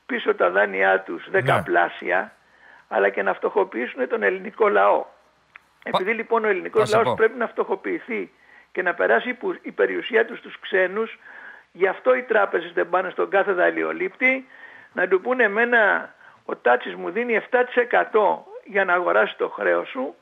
πίσω 0.05 0.35
τα 0.35 0.49
δάνειά 0.49 0.99
τους 0.99 1.29
δεκαπλάσια 1.29 2.33
αλλά 2.87 3.09
και 3.09 3.23
να 3.23 3.33
φτωχοποιήσουν 3.33 4.07
τον 4.07 4.23
ελληνικό 4.23 4.69
λαό. 4.69 5.05
Επειδή 5.83 6.13
λοιπόν 6.13 6.39
ο 6.43 6.45
θα 6.45 6.49
ελληνικός 6.49 6.89
σε 6.89 6.95
λαός 6.95 7.07
πω. 7.07 7.13
πρέπει 7.15 7.37
να 7.37 7.47
φτωχοποιηθεί 7.47 8.31
και 8.71 8.81
να 8.81 8.93
περάσει 8.93 9.29
η 9.29 9.33
που- 9.33 9.57
η 9.61 9.71
περιουσία 9.71 10.25
τους 10.25 10.37
στους 10.37 10.59
ξένους, 10.59 11.19
γι' 11.71 11.87
αυτό 11.87 12.15
οι 12.15 12.23
τράπεζες 12.23 12.71
δεν 12.73 12.89
πάνε 12.89 13.09
στον 13.09 13.29
κάθε 13.29 13.51
δαλειολήπτη 13.51 14.47
να 14.93 15.07
του 15.07 15.21
πούνε 15.21 15.43
εμένα 15.43 16.13
ο 16.45 16.55
Τάτσης 16.55 16.95
μου 16.95 17.09
δίνει 17.09 17.33
7% 17.35 18.45
για 18.65 18.85
να 18.85 18.93
αγοράσεις 18.93 19.35
το 19.35 19.49
χρέος 19.49 19.89
σου, 19.89 20.15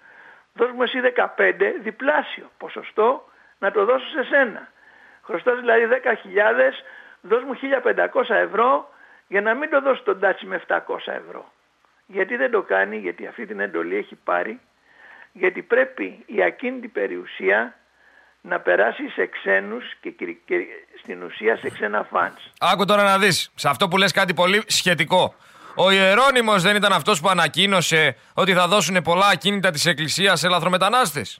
δώσ' 0.53 0.71
μου 0.71 0.83
εσύ 0.83 0.99
15 0.99 1.73
διπλάσιο 1.83 2.51
ποσοστό 2.57 3.29
να 3.59 3.71
το 3.71 3.85
δώσω 3.85 4.05
σε 4.07 4.23
σένα. 4.23 4.67
Χρωστάς 5.23 5.59
δηλαδή 5.59 5.85
10.000, 5.85 6.73
δώσ' 7.21 7.43
μου 7.43 7.53
1.500 7.53 8.35
ευρώ 8.35 8.89
για 9.27 9.41
να 9.41 9.53
μην 9.53 9.69
το 9.69 9.81
δώσει 9.81 10.03
τον 10.03 10.19
Τάτσι 10.19 10.45
με 10.45 10.61
700 10.67 10.77
ευρώ. 11.05 11.51
Γιατί 12.05 12.35
δεν 12.35 12.51
το 12.51 12.61
κάνει, 12.61 12.97
γιατί 12.97 13.27
αυτή 13.27 13.45
την 13.45 13.59
εντολή 13.59 13.95
έχει 13.95 14.15
πάρει, 14.15 14.59
γιατί 15.33 15.61
πρέπει 15.61 16.23
η 16.25 16.43
ακίνητη 16.43 16.87
περιουσία 16.87 17.75
να 18.41 18.59
περάσει 18.59 19.09
σε 19.09 19.25
ξένους 19.25 19.93
και, 20.01 20.09
κυρι- 20.09 20.41
και 20.45 20.65
στην 21.01 21.23
ουσία 21.23 21.57
σε 21.57 21.69
ξένα 21.69 22.03
φαντς. 22.03 22.51
Άκου 22.59 22.85
τώρα 22.85 23.03
να 23.03 23.17
δεις. 23.17 23.51
Σε 23.55 23.69
αυτό 23.69 23.87
που 23.87 23.97
λες 23.97 24.11
κάτι 24.11 24.33
πολύ 24.33 24.63
σχετικό. 24.67 25.35
Ο 25.75 25.91
Ιερώνυμος 25.91 26.61
δεν 26.61 26.75
ήταν 26.75 26.93
αυτός 26.93 27.19
που 27.21 27.29
ανακοίνωσε 27.29 28.15
ότι 28.33 28.53
θα 28.53 28.67
δώσουν 28.67 29.01
πολλά 29.01 29.27
ακίνητα 29.27 29.71
της 29.71 29.85
Εκκλησίας 29.85 30.39
σε 30.39 30.47
λαθρομετανάστες; 30.47 31.39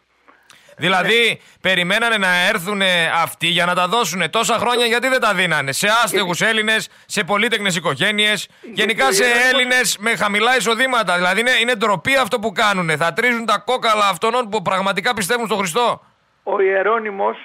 Δηλαδή, 0.77 1.41
περιμένανε 1.61 2.17
να 2.17 2.47
έρθουν 2.47 2.81
αυτοί 3.21 3.47
για 3.47 3.65
να 3.65 3.75
τα 3.75 3.87
δώσουν 3.87 4.29
τόσα 4.29 4.57
χρόνια 4.57 4.85
γιατί 4.85 5.07
δεν 5.07 5.19
τα 5.19 5.33
δίνανε. 5.33 5.71
Σε 5.71 5.87
άστεγους 6.03 6.41
Έλληνες, 6.41 6.89
σε 7.05 7.23
πολύτεκνες 7.23 7.75
οικογένειες, 7.75 8.47
γενικά 8.73 9.11
σε 9.11 9.23
ο 9.23 9.25
Ιερώνυμος- 9.25 9.53
Έλληνες 9.53 9.97
με 9.99 10.15
χαμηλά 10.15 10.57
εισοδήματα. 10.57 11.15
Δηλαδή, 11.15 11.39
είναι, 11.39 11.51
είναι 11.61 11.75
ντροπή 11.75 12.15
αυτό 12.15 12.39
που 12.39 12.51
κάνουν. 12.51 12.97
Θα 12.97 13.13
τρίζουν 13.13 13.45
τα 13.45 13.57
κόκαλα 13.57 14.07
αυτών 14.07 14.49
που 14.49 14.61
πραγματικά 14.61 15.13
πιστεύουν 15.13 15.45
στον 15.45 15.57
Χριστό. 15.57 16.01
Ο 16.43 16.61
Ιερώνυμος 16.61 17.37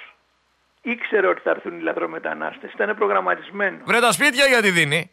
ήξερε 0.81 1.27
ότι 1.27 1.41
θα 1.43 1.49
έρθουν 1.49 1.79
οι 1.79 1.81
λαθρομετανάστες, 1.81 2.71
ήταν 2.73 2.95
προγραμματισμένο. 2.95 3.77
Βρε 3.85 3.99
τα 3.99 4.11
σπίτια 4.11 4.45
γιατί 4.45 4.69
δίνει. 4.69 5.11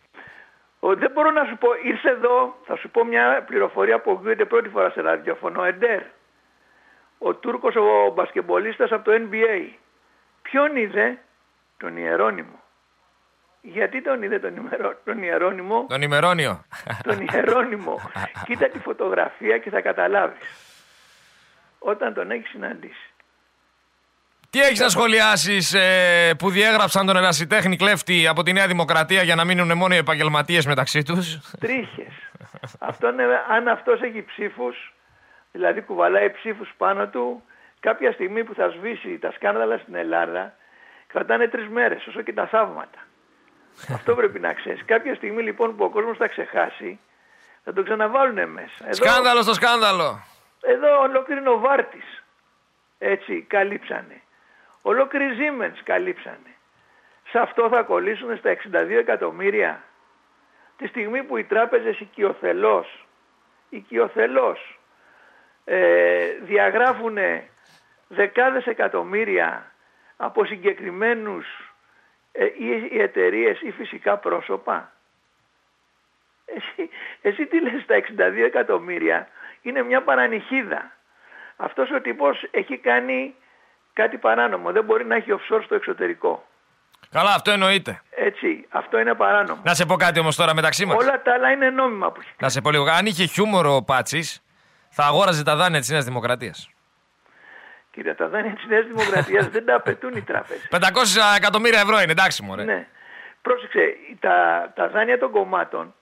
Ο, 0.87 0.95
δεν 0.95 1.11
μπορώ 1.11 1.31
να 1.31 1.45
σου 1.45 1.57
πω, 1.59 1.69
ήρθε 1.85 2.11
εδώ, 2.11 2.57
θα 2.65 2.77
σου 2.77 2.91
πω 2.91 3.05
μια 3.05 3.43
πληροφορία 3.47 4.01
που 4.01 4.11
ακούγεται 4.11 4.45
πρώτη 4.45 4.69
φορά 4.69 4.91
σε 4.91 5.01
ραδιοφωνό, 5.01 5.65
Εντέρ. 5.65 6.03
Ο 7.19 7.35
Τούρκος 7.35 7.75
ο 7.77 8.13
μπασκεμπολίστας 8.15 8.91
από 8.93 9.05
το 9.05 9.13
NBA. 9.31 9.69
Ποιον 10.43 10.77
είδε, 10.77 11.19
τον 11.77 11.97
Ιερώνυμο. 11.97 12.61
Γιατί 13.61 14.03
τον 14.03 14.23
είδε 14.23 14.39
τον, 14.39 14.57
ημερό, 14.57 14.95
τον 15.05 15.23
Ιερώνυμο, 15.23 15.87
Τον 15.89 16.03
ημερώνιο. 16.03 16.65
τον 17.03 17.27
Ιερώνυμο. 17.33 18.01
Κοίτα 18.47 18.69
τη 18.69 18.79
φωτογραφία 18.79 19.59
και 19.59 19.71
θα 19.71 19.81
καταλάβεις. 19.81 20.49
Όταν 21.79 22.15
τον 22.15 22.31
έχεις 22.31 22.49
συναντήσει. 22.51 23.11
Τι 24.57 24.63
έχεις 24.63 24.81
να 24.81 24.89
σχολιάσεις 24.89 25.75
ε, 25.75 26.35
που 26.39 26.51
διέγραψαν 26.51 27.07
τον 27.07 27.17
ερασιτέχνη 27.17 27.77
κλέφτη 27.77 28.27
από 28.27 28.43
τη 28.43 28.53
Νέα 28.53 28.67
Δημοκρατία 28.67 29.23
για 29.23 29.35
να 29.35 29.45
μείνουν 29.45 29.77
μόνο 29.77 29.95
οι 29.95 29.97
επαγγελματίες 29.97 30.67
μεταξύ 30.67 31.03
τους; 31.03 31.41
τρίχες. 31.61 32.13
Αυτό 32.79 33.09
είναι, 33.09 33.25
αν 33.51 33.69
αυτός 33.69 34.01
έχει 34.01 34.25
ψήφους, 34.25 34.95
δηλαδή 35.53 35.81
κουβαλάει 35.81 36.31
ψήφους 36.31 36.75
πάνω 36.77 37.07
του, 37.09 37.43
κάποια 37.81 38.13
στιγμή 38.13 38.45
που 38.45 38.55
θα 38.55 38.69
σβήσει 38.69 39.19
τα 39.19 39.33
σκάνδαλα 39.33 39.79
στην 39.79 39.95
Ελλάδα, 39.95 40.55
κρατάνε 41.07 41.49
τρεις 41.49 41.69
μέρες, 41.69 42.07
όσο 42.07 42.23
και 42.23 42.33
τα 42.33 42.47
θαύματα. 42.47 42.99
Αυτό 43.93 44.15
πρέπει 44.15 44.41
να 44.41 44.53
ξέρεις. 44.53 44.85
Κάποια 44.85 45.15
στιγμή 45.15 45.43
λοιπόν 45.43 45.77
που 45.77 45.85
ο 45.85 45.91
κόσμος 45.91 46.17
θα 46.17 46.29
ξεχάσει, 46.29 46.99
θα 47.65 47.73
τον 47.73 47.85
ξαναβάλουν 47.85 48.49
μέσα. 48.49 48.85
Εδώ, 48.85 48.95
Σκάνδαλο 48.95 49.43
στο 49.43 49.55
σκάνδαλο. 49.55 50.25
εδώ 50.61 51.01
ολόκληρη 51.01 51.41
Νοβάρτης, 51.41 52.25
έτσι, 52.99 53.45
καλύψανε. 53.49 54.21
Ολόκληρη 54.89 55.37
Siemens 55.39 55.81
καλύψανε. 55.85 56.55
Σε 57.29 57.39
αυτό 57.39 57.69
θα 57.69 57.83
κολλήσουν 57.83 58.37
στα 58.37 58.57
62 58.73 58.91
εκατομμύρια 58.91 59.83
τη 60.77 60.87
στιγμή 60.87 61.23
που 61.23 61.37
οι 61.37 61.45
τράπεζες 61.45 62.01
οικειοθελώς, 62.01 63.07
οικειοθελώς 63.69 64.79
ε, 65.65 66.27
διαγράφουν 66.41 67.19
δεκάδες 68.09 68.67
εκατομμύρια 68.67 69.73
από 70.17 70.45
συγκεκριμένους 70.45 71.47
ε, 72.33 72.45
ή, 72.45 72.89
ή 72.91 73.01
εταιρείες 73.01 73.61
ή 73.61 73.71
φυσικά 73.71 74.17
πρόσωπα. 74.17 74.93
Εσύ, 76.45 76.91
εσύ 77.23 77.47
τι 77.47 77.61
λες 77.61 77.87
τα 77.87 78.03
62 78.17 78.45
εκατομμύρια 78.45 79.29
είναι 79.63 79.83
μια 79.83 80.03
παρανυχίδα. 80.03 80.93
Αυτός 81.57 81.91
ο 81.91 82.01
τύπος 82.01 82.49
έχει 82.51 82.79
κάνει 82.79 83.35
κάτι 84.01 84.17
παράνομο. 84.17 84.73
Δεν 84.73 84.85
μπορεί 84.85 85.05
να 85.05 85.15
έχει 85.15 85.31
offshore 85.31 85.63
στο 85.65 85.75
εξωτερικό. 85.75 86.47
Καλά, 87.11 87.35
αυτό 87.35 87.51
εννοείται. 87.51 88.03
Έτσι, 88.11 88.67
αυτό 88.69 88.99
είναι 88.99 89.15
παράνομο. 89.15 89.61
Να 89.65 89.75
σε 89.75 89.87
πω 89.87 89.97
κάτι 89.97 90.21
όμως 90.21 90.37
τώρα 90.37 90.55
μεταξύ 90.55 90.87
μας. 90.87 90.97
Όλα 90.97 91.23
τα 91.23 91.33
άλλα 91.33 91.51
είναι 91.51 91.71
νόμιμα 91.71 92.13
που 92.13 92.21
έχει. 92.21 92.35
Να 92.39 92.49
σε 92.49 92.61
πω 92.61 92.71
λίγο. 92.71 92.85
Αν 92.85 93.07
είχε 93.07 93.25
χιούμορο 93.25 93.77
ο 93.77 93.83
Πάτσης, 93.83 94.43
θα 94.89 95.05
αγόραζε 95.05 95.43
τα 95.43 95.57
δάνεια 95.57 95.81
της 95.81 95.89
Νέας 95.89 96.05
Δημοκρατίας. 96.05 96.71
Κύριε, 97.91 98.15
τα 98.15 98.29
δάνεια 98.29 98.55
της 98.55 98.67
Νέας 98.69 98.87
Δημοκρατίας 98.87 99.49
δεν 99.55 99.65
τα 99.65 99.75
απαιτούν 99.75 100.17
οι 100.17 100.23
τράπεζες. 100.23 100.69
500 100.71 100.79
εκατομμύρια 101.37 101.81
ευρώ 101.81 102.01
είναι, 102.01 102.13
εντάξει 102.13 102.43
μου. 102.43 102.57
Ναι. 102.57 102.87
Πρόσεξε, 103.43 103.97
τα, 104.21 104.37
τα 104.75 104.89
δάνεια 104.89 105.19
των 105.19 105.31
κομμάτων 105.31 105.95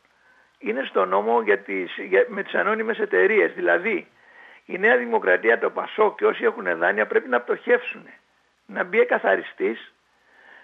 είναι 0.59 0.85
στο 0.89 1.05
νόμο 1.05 1.43
για 1.43 1.59
τις, 1.59 1.95
για, 2.09 2.27
με 2.29 2.43
τις 2.43 2.55
ανώνυμες 2.55 2.99
εταιρείες. 2.99 3.53
Δηλαδή, 3.53 4.09
η 4.65 4.79
Νέα 4.79 4.97
Δημοκρατία, 4.97 5.59
το 5.59 5.71
ΠΑΣΟ 5.71 6.15
και 6.15 6.27
όσοι 6.27 6.45
έχουν 6.45 6.79
δάνεια 6.79 7.07
πρέπει 7.07 7.29
να 7.29 7.41
πτωχεύσουν. 7.41 8.07
Να 8.67 8.85
μπει 8.85 9.01
εκαθαριστής, 9.01 9.95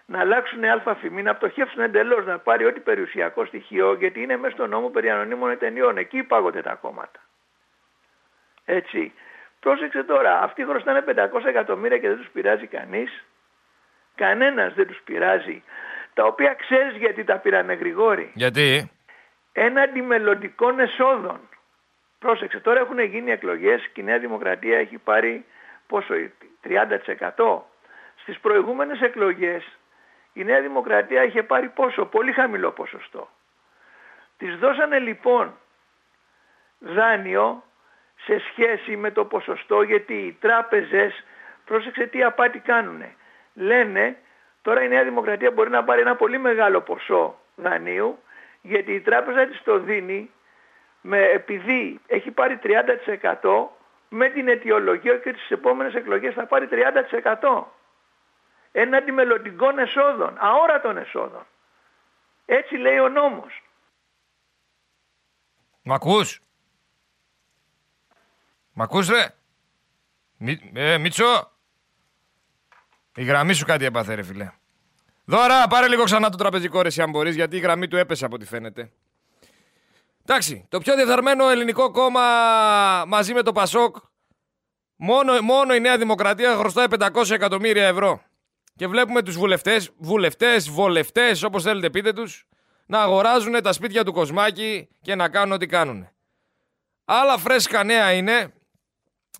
να 0.06 0.20
αλλάξουν 0.20 0.64
αλφαφημή, 0.64 1.22
να 1.22 1.34
πτωχεύσουν 1.34 1.82
εντελώς, 1.82 2.26
να 2.26 2.38
πάρει 2.38 2.64
ό,τι 2.64 2.80
περιουσιακό 2.80 3.44
στοιχείο, 3.44 3.94
γιατί 3.94 4.22
είναι 4.22 4.36
μέσα 4.36 4.54
στο 4.54 4.66
νόμο 4.66 4.88
περί 4.88 5.10
ανωνύμων 5.10 5.50
εταιρεών. 5.50 5.96
Εκεί 5.96 6.18
υπάγονται 6.18 6.62
τα 6.62 6.74
κόμματα. 6.74 7.20
Έτσι. 8.64 9.12
Πρόσεξε 9.60 10.02
τώρα, 10.02 10.40
αυτοί 10.40 10.64
χρωστάνε 10.64 11.04
500 11.06 11.44
εκατομμύρια 11.44 11.98
και 11.98 12.08
δεν 12.08 12.16
τους 12.16 12.28
πειράζει 12.28 12.66
κανείς. 12.66 13.24
Κανένας 14.14 14.74
δεν 14.74 14.86
τους 14.86 15.00
πειράζει. 15.04 15.62
Τα 16.14 16.24
οποία 16.24 16.54
ξέρεις 16.54 16.96
γιατί 16.96 17.24
τα 17.24 17.38
πήρανε 17.38 17.74
Γρηγόρη. 17.74 18.30
Γιατί; 18.34 18.90
Έναντι 19.52 20.02
μελλοντικών 20.02 20.78
εσόδων. 20.78 21.40
Πρόσεξε, 22.20 22.60
τώρα 22.60 22.80
έχουν 22.80 22.98
γίνει 22.98 23.30
εκλογές 23.30 23.88
και 23.92 24.00
η 24.00 24.04
Νέα 24.04 24.18
Δημοκρατία 24.18 24.78
έχει 24.78 24.98
πάρει 24.98 25.44
πόσο, 25.86 26.14
30%. 26.62 27.58
Στις 28.16 28.38
προηγούμενες 28.38 29.00
εκλογές 29.00 29.78
η 30.32 30.44
Νέα 30.44 30.60
Δημοκρατία 30.60 31.24
είχε 31.24 31.42
πάρει 31.42 31.68
πόσο, 31.68 32.04
πολύ 32.04 32.32
χαμηλό 32.32 32.70
ποσοστό. 32.70 33.28
Τις 34.36 34.56
δώσανε 34.56 34.98
λοιπόν 34.98 35.54
δάνειο 36.78 37.64
σε 38.24 38.38
σχέση 38.38 38.96
με 38.96 39.10
το 39.10 39.24
ποσοστό 39.24 39.82
γιατί 39.82 40.14
οι 40.14 40.36
τράπεζες, 40.40 41.24
πρόσεξε 41.64 42.06
τι 42.06 42.22
απάτη 42.22 42.58
κάνουνε. 42.58 43.14
Λένε 43.54 44.16
τώρα 44.62 44.82
η 44.82 44.88
Νέα 44.88 45.04
Δημοκρατία 45.04 45.50
μπορεί 45.50 45.70
να 45.70 45.84
πάρει 45.84 46.00
ένα 46.00 46.16
πολύ 46.16 46.38
μεγάλο 46.38 46.80
ποσό 46.80 47.38
δανείου 47.56 48.18
γιατί 48.62 48.92
η 48.92 49.00
τράπεζα 49.00 49.46
της 49.46 49.62
το 49.62 49.78
δίνει 49.78 50.30
με, 51.00 51.18
επειδή 51.18 52.00
έχει 52.06 52.30
πάρει 52.30 52.58
30% 52.62 53.68
με 54.08 54.28
την 54.28 54.48
αιτιολογία 54.48 55.18
και 55.18 55.32
τις 55.32 55.50
επόμενες 55.50 55.94
εκλογές 55.94 56.34
θα 56.34 56.46
πάρει 56.46 56.68
30% 56.70 57.64
έναντι 58.72 59.12
μελλοντικών 59.12 59.78
εσόδων, 59.78 60.36
αόρατων 60.38 60.96
εσόδων. 60.96 61.46
Έτσι 62.46 62.76
λέει 62.76 62.98
ο 62.98 63.08
νόμος. 63.08 63.62
Μ' 65.82 65.92
ακούς; 65.92 66.42
Μ' 68.72 68.82
ακούς 68.82 69.08
ρε; 69.08 69.34
Μι, 70.36 70.72
ε, 70.74 70.98
Μίτσο; 70.98 71.52
Η 73.14 73.24
γραμμή 73.24 73.52
σου 73.52 73.64
κάτι 73.64 73.84
έπαθε 73.84 74.14
ρε 74.14 74.22
φίλε. 74.22 74.52
Δώρα, 75.24 75.66
πάρε 75.66 75.88
λίγο 75.88 76.04
ξανά 76.04 76.30
το 76.30 76.36
τραπεζικό 76.36 76.82
ρε 76.82 76.88
αν 77.02 77.10
μπορείς, 77.10 77.34
γιατί 77.34 77.56
η 77.56 77.60
γραμμή 77.60 77.88
του 77.88 77.96
έπεσε 77.96 78.24
από 78.24 78.34
ό,τι 78.34 78.46
φαίνεται. 78.46 78.92
Εντάξει, 80.22 80.66
το 80.68 80.78
πιο 80.78 80.94
διεφθαρμένο 80.94 81.48
ελληνικό 81.48 81.90
κόμμα 81.90 82.20
μαζί 83.06 83.34
με 83.34 83.42
το 83.42 83.52
Πασόκ, 83.52 83.96
μόνο, 84.96 85.40
μόνο 85.40 85.74
η 85.74 85.80
Νέα 85.80 85.98
Δημοκρατία 85.98 86.56
χρωστάει 86.56 86.86
500 86.98 87.30
εκατομμύρια 87.30 87.86
ευρώ. 87.86 88.22
Και 88.76 88.86
βλέπουμε 88.86 89.22
τους 89.22 89.36
βουλευτές, 89.36 89.90
βουλευτές, 89.98 90.70
βολευτές, 90.70 91.42
όπως 91.42 91.62
θέλετε 91.62 91.90
πείτε 91.90 92.12
τους, 92.12 92.46
να 92.86 93.00
αγοράζουν 93.00 93.62
τα 93.62 93.72
σπίτια 93.72 94.04
του 94.04 94.12
Κοσμάκη 94.12 94.88
και 95.02 95.14
να 95.14 95.28
κάνουν 95.28 95.52
ό,τι 95.52 95.66
κάνουν. 95.66 96.08
Άλλα 97.04 97.38
φρέσκα 97.38 97.84
νέα 97.84 98.12
είναι 98.12 98.52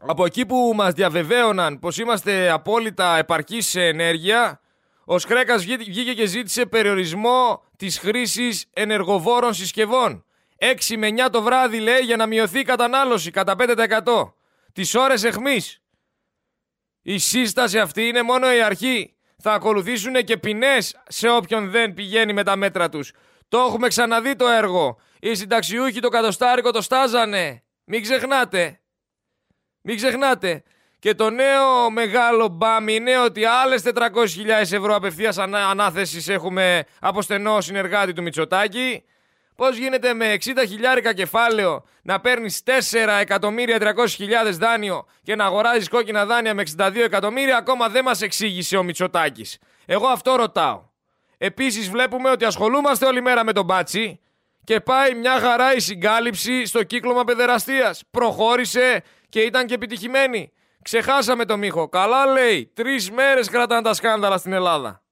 από 0.01 0.25
εκεί 0.25 0.47
που 0.47 0.73
μας 0.75 0.93
διαβεβαίωναν 0.93 1.79
πως 1.79 1.99
είμαστε 1.99 2.51
απόλυτα 2.51 3.17
επαρκείς 3.17 3.67
σε 3.67 3.87
ενέργεια, 3.87 4.61
ο 5.05 5.19
Σκρέκας 5.19 5.65
βγήκε 5.65 6.15
και 6.15 6.27
ζήτησε 6.27 6.67
περιορισμό 6.67 7.63
της 7.77 7.99
χρήσης 7.99 8.67
ενεργοβόρων 8.73 9.55
συσκευών. 9.55 10.25
6 10.61 10.97
με 10.97 11.09
9 11.09 11.31
το 11.31 11.43
βράδυ 11.43 11.79
λέει 11.81 12.01
για 12.01 12.17
να 12.17 12.27
μειωθεί 12.27 12.59
η 12.59 12.63
κατανάλωση 12.63 13.31
κατά 13.31 13.55
5%. 13.59 14.33
Τις 14.73 14.95
ώρες 14.95 15.25
εχμής. 15.25 15.83
Η 17.03 17.19
σύσταση 17.19 17.79
αυτή 17.79 18.09
είναι 18.09 18.23
μόνο 18.23 18.55
η 18.55 18.63
αρχή. 18.63 19.15
Θα 19.43 19.53
ακολουθήσουν 19.53 20.15
και 20.15 20.37
ποινές 20.37 21.01
σε 21.09 21.29
όποιον 21.29 21.71
δεν 21.71 21.95
πηγαίνει 21.95 22.33
με 22.33 22.43
τα 22.43 22.57
μέτρα 22.57 22.89
τους. 22.89 23.13
Το 23.49 23.59
έχουμε 23.59 23.89
ξαναδεί 23.89 24.37
το 24.37 24.49
έργο. 24.49 24.99
Οι 25.21 25.35
συνταξιούχοι 25.35 26.01
το 26.01 26.09
κατοστάρικο 26.09 26.71
το 26.71 26.81
στάζανε. 26.81 27.63
Μην 27.85 28.03
ξεχνάτε. 28.03 28.81
Μην 29.81 29.97
ξεχνάτε. 29.97 30.63
Και 30.99 31.15
το 31.15 31.31
νέο 31.31 31.91
μεγάλο 31.91 32.49
μπαμ 32.49 32.89
είναι 32.89 33.19
ότι 33.19 33.45
άλλες 33.45 33.83
400.000 33.85 33.97
ευρώ 34.61 34.95
απευθείας 34.95 35.39
ανάθεσης 35.39 36.29
έχουμε 36.29 36.85
από 37.01 37.23
στενό 37.23 37.61
συνεργάτη 37.61 38.13
του 38.13 38.23
Μητσοτάκη. 38.23 39.05
Πώς 39.61 39.77
γίνεται 39.77 40.15
με 40.15 40.37
60 40.45 40.65
χιλιάρικα 40.69 41.15
κεφάλαιο 41.15 41.85
να 42.03 42.21
παίρνεις 42.21 42.63
4.300.000 42.65 43.27
δάνειο 44.53 45.07
και 45.23 45.37
να 45.37 45.45
αγοράζεις 45.45 45.89
κόκκινα 45.89 46.27
δάνεια 46.27 46.55
με 46.55 46.63
62 46.79 46.97
εκατομμύρια, 46.97 47.57
ακόμα 47.57 47.89
δεν 47.89 48.05
μας 48.05 48.23
εξήγησε 48.23 48.77
ο 48.77 48.83
Μητσοτάκης. 48.83 49.59
Εγώ 49.87 50.07
αυτό 50.07 50.35
ρωτάω. 50.35 50.83
Επίσης 51.39 51.91
βλέπουμε 51.91 52.31
ότι 52.31 52.45
ασχολούμαστε 52.45 53.07
όλη 53.07 53.21
μέρα 53.21 53.45
με 53.45 53.53
τον 53.53 53.65
μπάτσι 53.65 54.21
και 54.65 54.81
πάει 54.81 55.15
μια 55.15 55.39
χαρά 55.41 55.75
η 55.75 55.81
συγκάλυψη 55.81 56.67
στο 56.67 56.83
κύκλωμα 56.83 57.25
παιδεραστίας. 57.25 58.03
Προχώρησε 58.11 59.03
και 59.29 59.41
ήταν 59.41 59.67
και 59.67 59.75
επιτυχημένη. 59.75 60.53
Ξεχάσαμε 60.83 61.45
το 61.45 61.57
Μίχο. 61.57 61.89
Καλά 61.89 62.27
λέει. 62.27 62.73
Τρεις 62.75 63.11
μέρες 63.11 63.49
κρατάνε 63.49 63.83
τα 63.83 63.95
σκάνδαλα 63.95 64.39
στην 64.39 64.53
Ελλάδα. 64.53 65.03